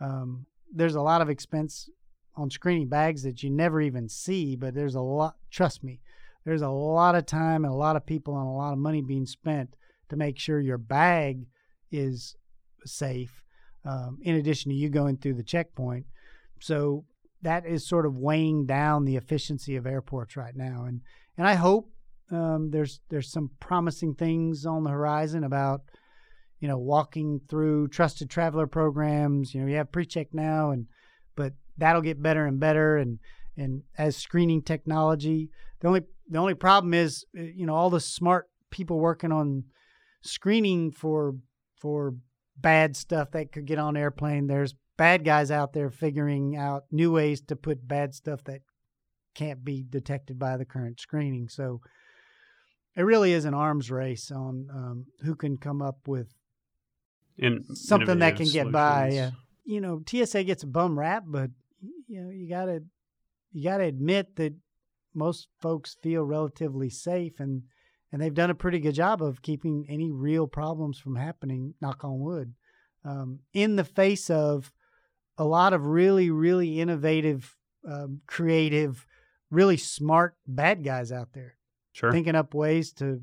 Um, 0.00 0.46
there's 0.72 0.94
a 0.94 1.02
lot 1.02 1.20
of 1.20 1.30
expense 1.30 1.88
on 2.36 2.50
screening 2.50 2.88
bags 2.88 3.22
that 3.22 3.42
you 3.42 3.50
never 3.50 3.80
even 3.80 4.08
see, 4.08 4.56
but 4.56 4.74
there's 4.74 4.94
a 4.94 5.00
lot. 5.00 5.36
Trust 5.50 5.82
me, 5.82 6.00
there's 6.44 6.62
a 6.62 6.68
lot 6.68 7.14
of 7.14 7.26
time 7.26 7.64
and 7.64 7.72
a 7.72 7.76
lot 7.76 7.96
of 7.96 8.06
people 8.06 8.38
and 8.38 8.46
a 8.46 8.50
lot 8.50 8.72
of 8.72 8.78
money 8.78 9.02
being 9.02 9.26
spent 9.26 9.74
to 10.08 10.16
make 10.16 10.38
sure 10.38 10.60
your 10.60 10.78
bag 10.78 11.46
is 11.90 12.36
safe. 12.84 13.42
Um, 13.84 14.18
in 14.22 14.34
addition 14.34 14.70
to 14.70 14.76
you 14.76 14.88
going 14.88 15.16
through 15.16 15.34
the 15.34 15.42
checkpoint, 15.42 16.06
so 16.60 17.04
that 17.42 17.64
is 17.64 17.86
sort 17.86 18.06
of 18.06 18.16
weighing 18.16 18.66
down 18.66 19.04
the 19.04 19.16
efficiency 19.16 19.76
of 19.76 19.86
airports 19.86 20.36
right 20.36 20.54
now. 20.56 20.84
And 20.84 21.00
and 21.36 21.46
I 21.46 21.54
hope 21.54 21.90
um, 22.30 22.70
there's 22.70 23.00
there's 23.08 23.30
some 23.30 23.50
promising 23.60 24.14
things 24.14 24.66
on 24.66 24.84
the 24.84 24.90
horizon 24.90 25.44
about 25.44 25.82
you 26.60 26.68
know 26.68 26.78
walking 26.78 27.40
through 27.48 27.88
trusted 27.88 28.30
traveler 28.30 28.66
programs. 28.66 29.54
You 29.54 29.60
know, 29.60 29.66
you 29.66 29.76
have 29.76 29.92
PreCheck 29.92 30.28
now, 30.32 30.70
and 30.70 30.86
but 31.36 31.54
that'll 31.76 32.02
get 32.02 32.22
better 32.22 32.46
and 32.46 32.58
better. 32.58 32.96
And 32.96 33.18
and 33.56 33.82
as 33.96 34.16
screening 34.16 34.62
technology, 34.62 35.50
the 35.80 35.88
only 35.88 36.02
the 36.28 36.38
only 36.38 36.54
problem 36.54 36.94
is 36.94 37.24
uh, 37.36 37.42
you 37.42 37.66
know 37.66 37.74
all 37.74 37.90
the 37.90 38.00
smart 38.00 38.48
people 38.70 38.98
working 38.98 39.32
on 39.32 39.64
screening 40.22 40.90
for 40.90 41.34
for 41.76 42.14
bad 42.56 42.96
stuff 42.96 43.30
that 43.32 43.52
could 43.52 43.66
get 43.66 43.78
on 43.78 43.96
airplane. 43.96 44.46
There's 44.46 44.74
bad 44.96 45.24
guys 45.24 45.50
out 45.50 45.72
there 45.72 45.90
figuring 45.90 46.56
out 46.56 46.84
new 46.90 47.12
ways 47.12 47.40
to 47.42 47.56
put 47.56 47.86
bad 47.86 48.14
stuff 48.14 48.42
that 48.44 48.62
can't 49.34 49.64
be 49.64 49.84
detected 49.88 50.38
by 50.38 50.56
the 50.56 50.64
current 50.64 50.98
screening. 50.98 51.48
So 51.48 51.80
it 52.96 53.02
really 53.02 53.32
is 53.32 53.44
an 53.44 53.54
arms 53.54 53.92
race 53.92 54.32
on 54.32 54.66
um, 54.74 55.06
who 55.22 55.36
can 55.36 55.56
come 55.56 55.80
up 55.80 56.08
with 56.08 56.34
In, 57.38 57.64
something 57.74 58.18
that 58.18 58.36
can 58.36 58.42
innovative 58.46 58.52
get 58.52 58.72
by. 58.72 59.10
solutions. 59.10 59.32
Uh, 59.32 59.36
you 59.64 59.80
know, 59.80 60.02
TSA 60.06 60.44
gets 60.44 60.62
a 60.62 60.66
bum 60.66 60.98
rap, 60.98 61.24
but 61.26 61.50
you 62.06 62.22
know 62.22 62.30
you 62.30 62.48
gotta 62.48 62.82
you 63.52 63.62
gotta 63.64 63.84
admit 63.84 64.36
that 64.36 64.54
most 65.14 65.48
folks 65.60 65.96
feel 66.02 66.22
relatively 66.24 66.88
safe 66.90 67.38
and 67.40 67.62
and 68.10 68.22
they've 68.22 68.34
done 68.34 68.50
a 68.50 68.54
pretty 68.54 68.78
good 68.80 68.94
job 68.94 69.22
of 69.22 69.42
keeping 69.42 69.84
any 69.88 70.10
real 70.10 70.46
problems 70.46 70.98
from 70.98 71.16
happening. 71.16 71.74
Knock 71.80 72.04
on 72.04 72.18
wood. 72.20 72.54
Um, 73.04 73.40
in 73.52 73.76
the 73.76 73.84
face 73.84 74.30
of 74.30 74.72
a 75.36 75.44
lot 75.44 75.72
of 75.74 75.86
really, 75.86 76.30
really 76.30 76.80
innovative, 76.80 77.54
um, 77.86 78.22
creative, 78.26 79.06
really 79.50 79.76
smart 79.76 80.34
bad 80.46 80.82
guys 80.82 81.12
out 81.12 81.32
there 81.32 81.56
Sure. 81.92 82.10
thinking 82.10 82.34
up 82.34 82.54
ways 82.54 82.92
to 82.94 83.22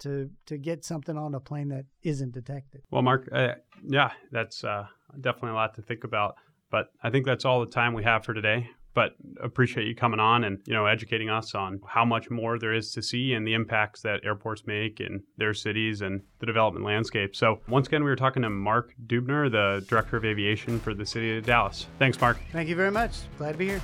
to 0.00 0.30
to 0.46 0.58
get 0.58 0.84
something 0.84 1.16
on 1.16 1.34
a 1.34 1.40
plane 1.40 1.68
that 1.68 1.86
isn't 2.02 2.32
detected. 2.32 2.82
Well, 2.90 3.02
Mark, 3.02 3.28
uh, 3.32 3.54
yeah, 3.86 4.10
that's 4.30 4.64
uh, 4.64 4.86
definitely 5.20 5.50
a 5.50 5.54
lot 5.54 5.74
to 5.76 5.82
think 5.82 6.04
about. 6.04 6.36
But 6.70 6.90
I 7.02 7.10
think 7.10 7.24
that's 7.24 7.44
all 7.44 7.60
the 7.60 7.70
time 7.70 7.94
we 7.94 8.04
have 8.04 8.24
for 8.24 8.34
today. 8.34 8.70
But 8.94 9.12
appreciate 9.40 9.86
you 9.86 9.94
coming 9.94 10.18
on 10.18 10.42
and 10.42 10.58
you 10.66 10.74
know 10.74 10.86
educating 10.86 11.30
us 11.30 11.54
on 11.54 11.80
how 11.86 12.04
much 12.04 12.30
more 12.30 12.58
there 12.58 12.74
is 12.74 12.90
to 12.92 13.02
see 13.02 13.32
and 13.32 13.46
the 13.46 13.54
impacts 13.54 14.00
that 14.02 14.24
airports 14.24 14.66
make 14.66 14.98
in 14.98 15.22
their 15.36 15.54
cities 15.54 16.00
and 16.00 16.22
the 16.40 16.46
development 16.46 16.84
landscape. 16.84 17.36
So 17.36 17.60
once 17.68 17.86
again, 17.86 18.02
we 18.02 18.10
were 18.10 18.16
talking 18.16 18.42
to 18.42 18.50
Mark 18.50 18.94
Duebner, 19.06 19.50
the 19.50 19.84
director 19.88 20.16
of 20.16 20.24
aviation 20.24 20.80
for 20.80 20.94
the 20.94 21.06
city 21.06 21.38
of 21.38 21.46
Dallas. 21.46 21.86
Thanks, 21.98 22.20
Mark. 22.20 22.38
Thank 22.50 22.68
you 22.68 22.74
very 22.74 22.90
much. 22.90 23.12
Glad 23.36 23.52
to 23.52 23.58
be 23.58 23.68
here. 23.68 23.82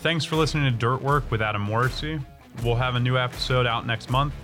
Thanks 0.00 0.24
for 0.24 0.36
listening 0.36 0.70
to 0.70 0.76
Dirt 0.76 1.00
Work 1.00 1.30
with 1.30 1.40
Adam 1.40 1.64
Morrisey. 1.64 2.22
We'll 2.62 2.74
have 2.74 2.96
a 2.96 3.00
new 3.00 3.16
episode 3.16 3.66
out 3.66 3.86
next 3.86 4.10
month. 4.10 4.34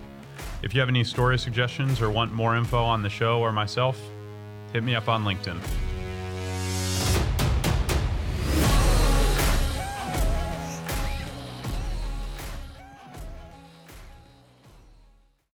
If 0.61 0.75
you 0.75 0.81
have 0.81 0.89
any 0.89 1.05
story 1.05 1.39
suggestions 1.39 2.01
or 2.01 2.11
want 2.11 2.33
more 2.33 2.57
info 2.57 2.83
on 2.83 3.03
the 3.03 3.09
show 3.09 3.39
or 3.39 3.53
myself, 3.53 4.01
hit 4.73 4.83
me 4.83 4.97
up 4.97 5.09
on 5.09 5.25
LinkedIn. 5.25 5.57